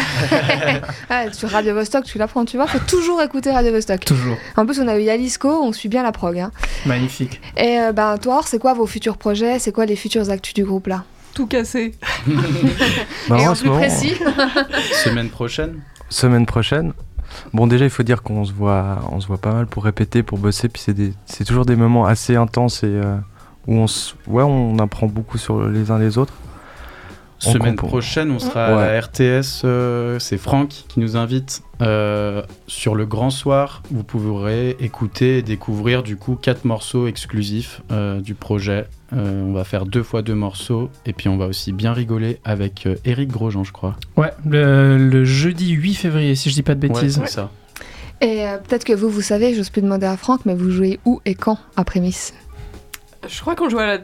ah, 1.10 1.32
Sur 1.32 1.50
Radio 1.50 1.74
Vostok, 1.74 2.04
tu 2.06 2.18
l'apprends, 2.18 2.46
tu 2.46 2.58
vois. 2.58 2.68
Faut 2.68 2.80
toujours 2.80 3.22
écouter 3.22 3.52
Radio 3.52 3.72
Vostok. 3.72 4.06
Toujours. 4.06 4.38
En 4.56 4.66
plus, 4.66 4.80
on 4.80 4.88
a 4.88 4.98
eu 4.98 5.04
Yalisco, 5.04 5.50
on 5.50 5.72
suit 5.72 5.90
bien 5.90 6.04
la 6.04 6.12
prog. 6.12 6.38
hein. 6.40 6.52
Magnifique. 6.86 7.40
Et 7.58 7.80
euh, 7.80 7.92
ben, 7.94 8.18
toi, 8.18 8.42
c'est 8.46 8.60
quoi 8.60 8.74
vos 8.74 8.86
futurs 8.88 9.18
projets? 9.18 9.60
C'est 9.60 9.72
quoi 9.72 9.86
les 9.86 9.96
futures 9.96 10.30
actus 10.30 10.54
du 10.54 10.64
groupe 10.66 10.88
là? 10.88 11.04
Tout 11.34 11.48
cassé. 11.48 11.94
Bah, 13.30 13.38
Et 13.40 13.48
en 13.48 13.54
plus 13.54 13.66
moment, 13.68 13.80
précis 13.80 14.14
Semaine 15.04 15.30
prochaine 15.30 15.82
Semaine 16.10 16.46
prochaine. 16.46 16.94
Bon 17.54 17.68
déjà 17.68 17.86
il 17.86 17.90
faut 17.90 18.04
dire 18.04 18.24
qu'on 18.24 18.46
se 18.46 18.54
voit, 18.54 19.00
on 19.12 19.20
se 19.20 19.28
voit 19.28 19.38
pas 19.38 19.54
mal 19.54 19.68
pour 19.68 19.84
répéter, 19.84 20.24
pour 20.24 20.38
bosser, 20.38 20.70
puis 20.70 20.84
c'est 21.26 21.44
toujours 21.46 21.66
des 21.66 21.76
moments 21.76 22.06
assez 22.06 22.36
intenses 22.36 22.84
et 22.84 22.88
euh, 22.88 23.18
où 23.68 23.76
on, 23.76 23.86
ouais, 24.28 24.44
on 24.44 24.78
apprend 24.80 25.08
beaucoup 25.08 25.38
sur 25.38 25.68
les 25.68 25.92
uns 25.92 26.00
les 26.00 26.18
autres. 26.18 26.34
Semaine 27.40 27.76
prochaine, 27.76 28.32
on 28.32 28.40
sera 28.40 28.66
à 28.66 28.94
la 28.94 29.00
RTS. 29.02 29.62
euh, 29.64 30.18
c'est 30.20 30.38
Franck 30.38 30.70
qui 30.88 31.00
nous 31.00 31.16
invite 31.18 31.62
euh, 31.82 32.42
sur 32.68 32.96
le 32.96 33.06
grand 33.06 33.30
soir. 33.30 33.84
Vous 33.92 34.04
pourrez 34.04 34.72
écouter 34.80 35.38
et 35.38 35.42
découvrir 35.44 36.02
du 36.04 36.18
coup 36.18 36.36
quatre 36.36 36.66
morceaux 36.66 37.06
exclusifs 37.08 37.82
euh, 37.92 38.20
du 38.22 38.34
projet. 38.34 38.86
Euh, 39.14 39.44
on 39.46 39.54
va 39.54 39.64
faire 39.64 39.86
deux 39.86 40.04
fois 40.04 40.22
deux 40.24 40.36
morceaux 40.36 40.90
et 41.06 41.14
puis 41.14 41.30
on 41.30 41.38
va 41.38 41.46
aussi 41.46 41.72
bien 41.72 41.94
rigoler 41.94 42.40
avec 42.44 42.86
euh, 42.88 42.96
Eric 43.06 43.30
Grosjean, 43.30 43.64
je 43.64 43.72
crois. 43.72 43.96
Ouais, 44.18 44.32
le, 44.46 44.98
le 44.98 45.24
jeudi 45.24 45.70
8 45.72 45.94
février, 45.94 46.36
si 46.36 46.50
je 46.50 46.56
dis 46.56 46.64
pas 46.64 46.76
de 46.76 46.80
bêtises. 46.88 47.20
Ouais, 47.20 47.28
c'est 47.28 47.34
ça. 47.34 47.52
Et 48.20 48.48
euh, 48.48 48.58
peut-être 48.58 48.84
que 48.84 48.94
vous, 48.94 49.10
vous 49.10 49.22
savez, 49.22 49.54
j'ose 49.54 49.70
plus 49.70 49.84
demander 49.84 50.08
à 50.08 50.18
Franck, 50.18 50.42
mais 50.46 50.56
vous 50.56 50.72
jouez 50.72 51.00
où 51.06 51.22
et 51.26 51.36
quand 51.36 51.60
à 51.76 51.84
Prémisse 51.84 52.34
Je 53.28 53.42
crois 53.42 53.56
qu'on 53.56 53.70
joue 53.70 53.80
à 53.80 53.86
la 53.86 53.98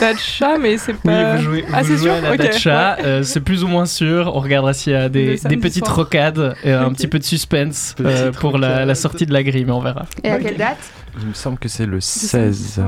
Dacha, 0.00 0.58
mais 0.58 0.78
c'est 0.78 0.92
Oui, 0.92 0.98
pas. 1.04 1.36
vous 1.36 1.42
jouez, 1.42 1.64
Ah, 1.72 1.82
vous 1.82 1.88
c'est 1.88 1.96
jouez 1.96 2.04
sûr 2.04 2.12
à 2.14 2.20
la 2.20 2.36
Dacha, 2.36 2.96
euh, 3.00 3.22
c'est 3.22 3.40
plus 3.40 3.64
ou 3.64 3.68
moins 3.68 3.86
sûr. 3.86 4.30
On 4.34 4.40
regardera 4.40 4.72
s'il 4.72 4.92
y 4.92 4.96
a 4.96 5.08
des, 5.08 5.36
petites 5.60 5.84
soir. 5.84 5.96
rocades, 5.96 6.54
et 6.64 6.72
un 6.72 6.92
petit 6.92 7.08
peu 7.08 7.18
de 7.18 7.24
suspense 7.24 7.94
euh, 8.00 8.32
pour 8.32 8.58
la, 8.58 8.94
sortie 8.94 9.26
de 9.26 9.32
la 9.32 9.42
grille, 9.42 9.64
mais 9.64 9.72
on 9.72 9.80
verra. 9.80 10.06
Et 10.22 10.30
à 10.30 10.38
quelle 10.38 10.56
date? 10.56 10.78
Il 11.20 11.26
me 11.28 11.34
semble 11.34 11.58
que 11.58 11.68
c'est 11.68 11.86
le 11.86 11.94
Le 11.96 12.00
samedi 12.00 12.56
16. 12.56 12.82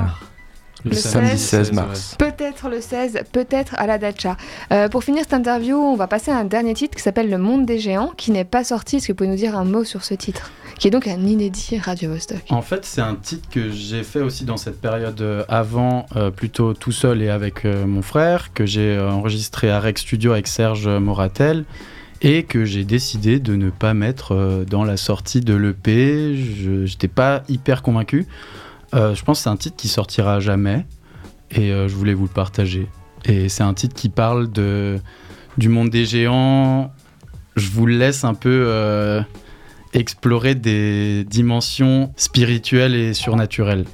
Le 0.85 0.95
samedi 0.95 1.31
16, 1.31 1.41
16 1.41 1.69
ouais. 1.69 1.75
mars. 1.75 2.17
Peut-être 2.19 2.69
le 2.69 2.81
16, 2.81 3.21
peut-être 3.33 3.75
à 3.77 3.87
la 3.87 3.99
Dacha. 3.99 4.37
Euh, 4.73 4.89
pour 4.89 5.05
finir 5.05 5.23
cette 5.23 5.35
interview, 5.35 5.77
on 5.77 5.97
va 5.97 6.07
passer 6.07 6.31
à 6.31 6.39
un 6.39 6.45
dernier 6.45 6.75
titre 6.75 6.97
qui 6.97 7.03
s'appelle 7.03 7.29
Le 7.29 7.39
Monde 7.39 7.67
des 7.67 7.79
Géants, 7.79 8.13
qui 8.17 8.31
n'est 8.31 8.45
pas 8.45 8.65
sorti. 8.65 8.97
Est-ce 8.97 9.09
que 9.09 9.13
vous 9.13 9.17
pouvez 9.17 9.31
nous 9.31 9.37
dire 9.37 9.57
un 9.57 9.65
mot 9.65 9.85
sur 9.85 10.05
ce 10.05 10.15
titre 10.15 10.51
Qui 10.79 10.89
est 10.89 10.91
donc 10.91 11.07
un 11.07 11.27
inédit 11.27 11.79
Radio 11.79 12.11
Vostok? 12.11 12.43
En 12.51 12.63
fait, 12.63 12.85
c'est 12.85 13.01
un 13.01 13.15
titre 13.15 13.49
que 13.51 13.71
j'ai 13.71 14.03
fait 14.03 14.21
aussi 14.21 14.45
dans 14.45 14.57
cette 14.57 14.81
période 14.81 15.21
euh, 15.21 15.45
avant, 15.49 16.07
euh, 16.17 16.31
plutôt 16.31 16.75
tout 16.75 16.93
seul 16.93 17.23
et 17.23 17.29
avec 17.29 17.65
euh, 17.65 17.87
mon 17.87 18.03
frère, 18.03 18.53
que 18.55 18.67
j'ai 18.67 18.99
enregistré 18.99 19.71
à 19.71 19.81
Rex 19.81 20.03
Studio 20.03 20.33
avec 20.33 20.47
Serge 20.47 20.89
Moratel, 20.89 21.65
et 22.23 22.43
que 22.43 22.65
j'ai 22.65 22.85
décidé 22.85 23.39
de 23.39 23.57
ne 23.57 23.71
pas 23.71 23.95
mettre 23.95 24.65
dans 24.69 24.85
la 24.85 24.99
sortie 24.99 25.41
de 25.41 25.55
l'EP. 25.55 26.37
Je 26.37 26.71
n'étais 26.85 27.09
pas 27.09 27.43
hyper 27.49 27.81
convaincu. 27.81 28.27
Euh, 28.95 29.15
je 29.15 29.23
pense 29.25 29.39
que 29.39 29.45
c'est 29.45 29.51
un 29.51 29.57
titre 29.57 29.77
qui 29.77 29.89
sortira 29.89 30.41
jamais, 30.41 30.87
et 31.51 31.73
euh, 31.73 31.89
je 31.89 31.95
voulais 31.95 32.15
vous 32.15 32.25
le 32.25 32.33
partager. 32.33 32.89
Et 33.25 33.49
c'est 33.49 33.63
un 33.63 33.75
titre 33.75 33.95
qui 33.95 34.09
parle 34.09 34.51
de, 34.51 34.99
du 35.59 35.69
monde 35.69 35.91
des 35.91 36.05
géants. 36.05 36.93
Je 37.57 37.69
vous 37.71 37.87
le 37.87 37.97
laisse 37.97 38.25
un 38.25 38.35
peu... 38.35 38.65
euh, 38.67 39.23
explorer 39.93 40.55
des 40.55 41.25
dimensions 41.25 42.13
spirituelles 42.17 42.95
et 42.95 43.13
surnaturelles. 43.13 43.85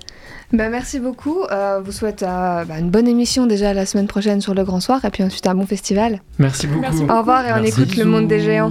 Bah, 0.52 0.68
merci 0.68 1.00
beaucoup. 1.00 1.42
Euh, 1.50 1.80
vous 1.82 1.90
souhaite 1.90 2.22
euh, 2.22 2.64
bah, 2.64 2.78
une 2.78 2.90
bonne 2.90 3.08
émission 3.08 3.46
déjà 3.46 3.72
la 3.72 3.86
semaine 3.86 4.06
prochaine 4.06 4.40
sur 4.40 4.54
le 4.54 4.62
Grand 4.62 4.80
Soir, 4.80 5.04
et 5.04 5.10
puis 5.10 5.22
ensuite 5.22 5.46
un 5.46 5.54
bon 5.54 5.66
festival. 5.66 6.20
Merci 6.38 6.66
beaucoup. 6.66 6.82
Merci 6.82 7.02
Au 7.02 7.18
revoir 7.18 7.46
et 7.46 7.52
on 7.52 7.64
écoute 7.64 7.96
Le 7.96 8.04
Monde 8.04 8.28
des 8.28 8.40
Géants. 8.40 8.70